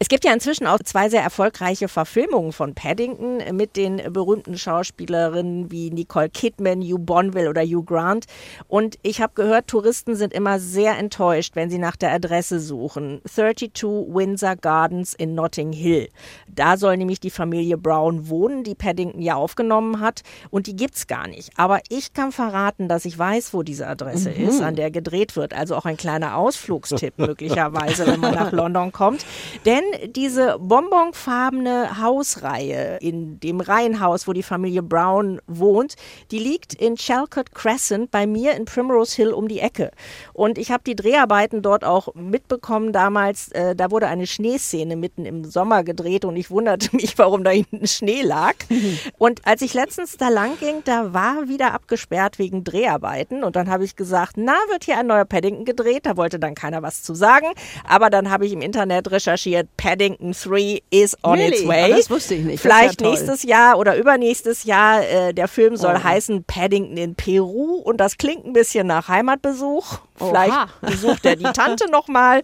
Es 0.00 0.08
gibt 0.08 0.24
ja 0.24 0.32
inzwischen 0.32 0.68
auch 0.68 0.78
zwei 0.84 1.08
sehr 1.08 1.22
erfolgreiche 1.22 1.88
Verfilmungen 1.88 2.52
von 2.52 2.74
Paddington 2.74 3.38
mit 3.56 3.76
den 3.76 4.00
berühmten 4.12 4.56
Schauspielerinnen 4.56 5.72
wie 5.72 5.90
Nicole 5.90 6.28
Kidman, 6.28 6.82
Hugh 6.82 6.98
Bonville 7.00 7.50
oder 7.50 7.62
Hugh 7.62 7.82
Grant. 7.82 8.26
Und 8.68 8.96
ich 9.02 9.20
habe 9.20 9.32
gehört, 9.34 9.66
Touristen 9.66 10.14
sind 10.14 10.32
immer 10.32 10.60
sehr 10.60 10.96
enttäuscht, 10.96 11.56
wenn 11.56 11.68
sie 11.68 11.78
nach 11.78 11.96
der 11.96 12.12
Adresse 12.12 12.60
suchen. 12.60 13.20
32 13.24 13.82
Windsor 13.82 14.54
Gardens 14.54 15.14
in 15.14 15.34
Notting 15.34 15.72
Hill. 15.72 16.08
Da 16.46 16.76
soll 16.76 16.96
nämlich 16.96 17.18
die 17.18 17.30
Familie 17.30 17.76
Brown 17.76 18.28
wohnen, 18.28 18.62
die 18.62 18.76
Paddington 18.76 19.20
ja 19.20 19.34
aufgenommen 19.34 19.98
hat. 19.98 20.22
Und 20.50 20.68
die 20.68 20.76
gibt's 20.76 21.08
gar 21.08 21.26
nicht. 21.26 21.50
Aber 21.56 21.80
ich 21.88 22.12
kann 22.12 22.30
verraten, 22.30 22.88
dass 22.88 23.04
ich 23.04 23.18
weiß, 23.18 23.52
wo 23.52 23.64
diese 23.64 23.88
Adresse 23.88 24.30
mhm. 24.30 24.48
ist, 24.48 24.62
an 24.62 24.76
der 24.76 24.92
gedreht 24.92 25.34
wird. 25.34 25.54
Also 25.54 25.74
auch 25.74 25.86
ein 25.86 25.96
kleiner 25.96 26.36
Ausflugstipp 26.36 27.14
möglicherweise, 27.18 28.06
wenn 28.06 28.20
man 28.20 28.34
nach 28.34 28.52
London 28.52 28.92
kommt. 28.92 29.26
Denn 29.66 29.87
diese 30.06 30.58
bonbonfarbene 30.58 32.00
Hausreihe 32.00 32.98
in 33.00 33.40
dem 33.40 33.60
Reihenhaus, 33.60 34.28
wo 34.28 34.32
die 34.32 34.42
Familie 34.42 34.82
Brown 34.82 35.40
wohnt, 35.46 35.96
die 36.30 36.38
liegt 36.38 36.74
in 36.74 36.96
Chalcott 36.96 37.54
Crescent 37.54 38.10
bei 38.10 38.26
mir 38.26 38.54
in 38.54 38.64
Primrose 38.64 39.16
Hill 39.16 39.32
um 39.32 39.48
die 39.48 39.60
Ecke. 39.60 39.90
Und 40.32 40.58
ich 40.58 40.70
habe 40.70 40.82
die 40.84 40.96
Dreharbeiten 40.96 41.62
dort 41.62 41.84
auch 41.84 42.14
mitbekommen 42.14 42.92
damals. 42.92 43.48
Äh, 43.52 43.74
da 43.74 43.90
wurde 43.90 44.06
eine 44.08 44.26
Schneeszene 44.26 44.96
mitten 44.96 45.24
im 45.24 45.44
Sommer 45.44 45.84
gedreht 45.84 46.24
und 46.24 46.36
ich 46.36 46.50
wunderte 46.50 46.94
mich, 46.96 47.18
warum 47.18 47.44
da 47.44 47.50
hinten 47.50 47.86
Schnee 47.86 48.22
lag. 48.22 48.54
und 49.18 49.46
als 49.46 49.62
ich 49.62 49.74
letztens 49.74 50.16
da 50.16 50.28
lang 50.28 50.58
ging, 50.58 50.82
da 50.84 51.12
war 51.12 51.48
wieder 51.48 51.74
abgesperrt 51.74 52.38
wegen 52.38 52.64
Dreharbeiten. 52.64 53.44
Und 53.44 53.56
dann 53.56 53.68
habe 53.70 53.84
ich 53.84 53.96
gesagt, 53.96 54.34
na, 54.36 54.54
wird 54.70 54.84
hier 54.84 54.98
ein 54.98 55.06
neuer 55.06 55.24
Paddington 55.24 55.64
gedreht? 55.64 56.06
Da 56.06 56.16
wollte 56.16 56.38
dann 56.38 56.54
keiner 56.54 56.82
was 56.82 57.02
zu 57.02 57.14
sagen. 57.14 57.46
Aber 57.84 58.10
dann 58.10 58.30
habe 58.30 58.46
ich 58.46 58.52
im 58.52 58.60
Internet 58.60 59.10
recherchiert, 59.10 59.68
Paddington 59.78 60.32
3 60.32 60.82
is 60.90 61.16
on 61.22 61.38
Really? 61.38 61.60
its 61.60 61.66
way. 61.66 61.90
Ah, 61.92 61.96
das 61.96 62.10
wusste 62.10 62.34
ich 62.34 62.44
nicht. 62.44 62.60
Vielleicht 62.60 63.00
ja 63.00 63.08
nächstes 63.08 63.42
Jahr 63.44 63.78
oder 63.78 63.96
übernächstes 63.96 64.64
Jahr. 64.64 65.02
Äh, 65.02 65.32
der 65.32 65.48
Film 65.48 65.76
soll 65.78 65.94
Oh. 65.98 66.02
heißen 66.04 66.44
Paddington 66.44 66.98
in 66.98 67.14
Peru 67.14 67.76
und 67.76 67.96
das 67.98 68.18
klingt 68.18 68.44
ein 68.44 68.52
bisschen 68.52 68.86
nach 68.86 69.08
Heimatbesuch. 69.08 70.00
Vielleicht 70.16 70.52
Oha. 70.52 70.68
besucht 70.82 71.24
er 71.24 71.36
die 71.36 71.44
Tante 71.54 71.90
nochmal. 71.90 72.42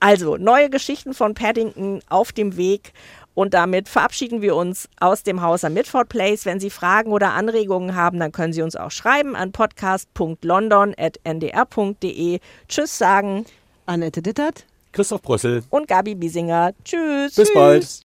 Also 0.00 0.36
neue 0.36 0.70
Geschichten 0.70 1.14
von 1.14 1.34
Paddington 1.34 2.00
auf 2.08 2.32
dem 2.32 2.56
Weg. 2.56 2.92
Und 3.34 3.54
damit 3.54 3.88
verabschieden 3.88 4.42
wir 4.42 4.54
uns 4.56 4.88
aus 5.00 5.22
dem 5.22 5.40
Haus 5.40 5.64
am 5.64 5.72
Midford 5.72 6.10
Place. 6.10 6.44
Wenn 6.44 6.60
Sie 6.60 6.68
Fragen 6.68 7.12
oder 7.12 7.32
Anregungen 7.32 7.96
haben, 7.96 8.18
dann 8.20 8.30
können 8.32 8.52
Sie 8.52 8.60
uns 8.60 8.76
auch 8.76 8.90
schreiben 8.90 9.34
an 9.36 9.52
podcast.london.ndr.de. 9.52 12.40
Tschüss 12.68 12.98
sagen 12.98 13.46
Annette 13.86 14.20
Dittert. 14.22 14.66
Christoph 14.92 15.22
Brössel. 15.22 15.62
und 15.70 15.88
Gabi 15.88 16.14
Biesinger. 16.14 16.72
Tschüss. 16.84 17.34
Bis 17.34 17.52
bald. 17.54 18.02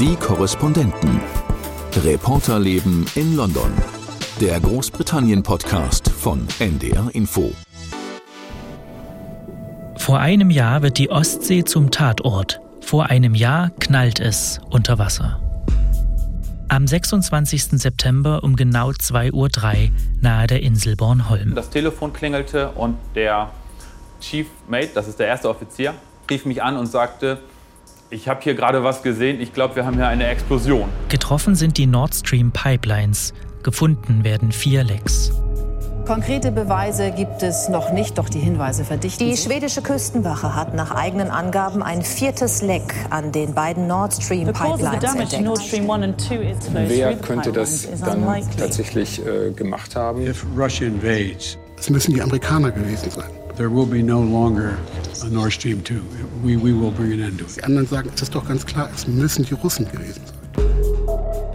Die 0.00 0.16
Korrespondenten. 0.16 1.20
Reporterleben 2.04 3.06
in 3.14 3.36
London. 3.36 3.72
Der 4.40 4.58
Großbritannien-Podcast 4.60 6.08
von 6.08 6.46
NDR 6.58 7.10
Info. 7.12 7.52
Vor 9.96 10.18
einem 10.18 10.50
Jahr 10.50 10.82
wird 10.82 10.98
die 10.98 11.10
Ostsee 11.10 11.62
zum 11.64 11.90
Tatort. 11.90 12.60
Vor 12.80 13.06
einem 13.06 13.34
Jahr 13.34 13.70
knallt 13.78 14.18
es 14.18 14.58
unter 14.70 14.98
Wasser. 14.98 15.40
Am 16.68 16.86
26. 16.86 17.80
September 17.80 18.42
um 18.42 18.56
genau 18.56 18.90
2.03 18.90 19.32
Uhr 19.32 19.48
nahe 20.20 20.46
der 20.46 20.62
Insel 20.62 20.96
Bornholm. 20.96 21.54
Das 21.54 21.68
Telefon 21.68 22.12
klingelte 22.12 22.70
und 22.70 22.96
der 23.14 23.50
Chief 24.20 24.46
Mate, 24.68 24.90
das 24.94 25.08
ist 25.08 25.18
der 25.18 25.26
erste 25.26 25.48
Offizier, 25.48 25.94
rief 26.30 26.44
mich 26.46 26.62
an 26.62 26.76
und 26.76 26.86
sagte, 26.86 27.38
ich 28.10 28.28
habe 28.28 28.40
hier 28.42 28.54
gerade 28.54 28.82
was 28.84 29.02
gesehen, 29.02 29.40
ich 29.40 29.52
glaube, 29.52 29.76
wir 29.76 29.86
haben 29.86 29.94
hier 29.94 30.08
eine 30.08 30.26
Explosion. 30.26 30.88
Getroffen 31.08 31.54
sind 31.54 31.76
die 31.78 31.86
Nord 31.86 32.14
Stream 32.14 32.50
Pipelines. 32.50 33.32
Gefunden 33.62 34.24
werden 34.24 34.52
vier 34.52 34.82
Lecks. 34.84 35.32
Konkrete 36.06 36.50
Beweise 36.50 37.12
gibt 37.12 37.42
es 37.44 37.68
noch 37.68 37.92
nicht, 37.92 38.18
doch 38.18 38.28
die 38.28 38.40
Hinweise 38.40 38.84
verdichten 38.84 39.24
Die 39.26 39.36
sich. 39.36 39.44
schwedische 39.44 39.80
Küstenwache 39.80 40.56
hat 40.56 40.74
nach 40.74 40.90
eigenen 40.92 41.30
Angaben 41.30 41.84
ein 41.84 42.02
viertes 42.02 42.62
Leck 42.62 42.92
an 43.10 43.30
den 43.30 43.54
beiden 43.54 43.86
Nord 43.86 44.14
Stream 44.14 44.46
Pipelines 44.52 45.02
Nord 45.02 45.32
entdeckt. 45.34 45.62
Stream 45.62 45.88
1 45.88 46.04
and 46.04 46.20
2 46.20 46.34
is 46.36 46.58
through 46.58 46.74
Wer 46.88 47.12
the 47.12 47.18
könnte 47.22 47.52
das 47.52 47.86
dann 48.00 48.24
unlikely. 48.24 48.56
tatsächlich 48.58 49.24
äh, 49.24 49.52
gemacht 49.52 49.94
haben? 49.94 50.22
Es 50.26 51.90
müssen 51.90 52.14
die 52.14 52.22
Amerikaner 52.22 52.72
gewesen 52.72 53.10
sein. 53.10 53.30
There 53.60 53.68
will 53.68 53.84
be 53.84 54.02
no 54.02 54.22
longer 54.22 54.78
a 55.22 55.28
Nord 55.28 55.52
Stream 55.52 55.84
2. 55.84 56.00
We, 56.42 56.56
we 56.56 56.72
will 56.72 56.90
bring 56.90 57.12
an 57.12 57.20
end 57.20 57.38
to 57.40 57.44
Die 57.44 57.58
it. 57.58 57.64
anderen 57.64 57.86
sagen, 57.86 58.10
es 58.14 58.22
ist 58.22 58.34
doch 58.34 58.48
ganz 58.48 58.64
klar, 58.64 58.88
es 58.94 59.06
müssen 59.06 59.44
die 59.44 59.52
Russen 59.52 59.86
gewesen 59.92 60.22
sein. 60.24 60.36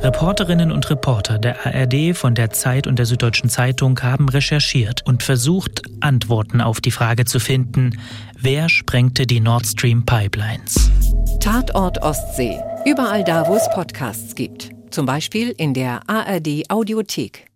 Reporterinnen 0.02 0.72
und 0.72 0.88
Reporter 0.92 1.40
der 1.40 1.66
ARD, 1.66 2.16
von 2.16 2.36
der 2.36 2.52
Zeit 2.52 2.86
und 2.86 3.00
der 3.00 3.08
Süddeutschen 3.08 3.50
Zeitung 3.50 4.00
haben 4.04 4.30
recherchiert 4.30 5.02
und 5.08 5.24
versucht, 5.24 5.82
Antworten 6.00 6.62
auf 6.62 6.80
die 6.80 6.92
Frage 6.92 7.26
zu 7.26 7.40
finden, 7.40 7.98
wer 8.40 8.70
sprengte 8.70 9.26
die 9.26 9.40
Nord 9.40 9.66
Stream 9.66 10.06
Pipelines? 10.06 10.92
Tatort 11.40 12.04
Ostsee. 12.04 12.60
Überall 12.86 13.24
da, 13.24 13.48
wo 13.48 13.56
es 13.56 13.68
Podcasts 13.74 14.36
gibt. 14.36 14.70
Zum 14.92 15.08
Beispiel 15.08 15.56
in 15.58 15.74
der 15.74 16.08
ARD 16.08 16.70
Audiothek. 16.70 17.48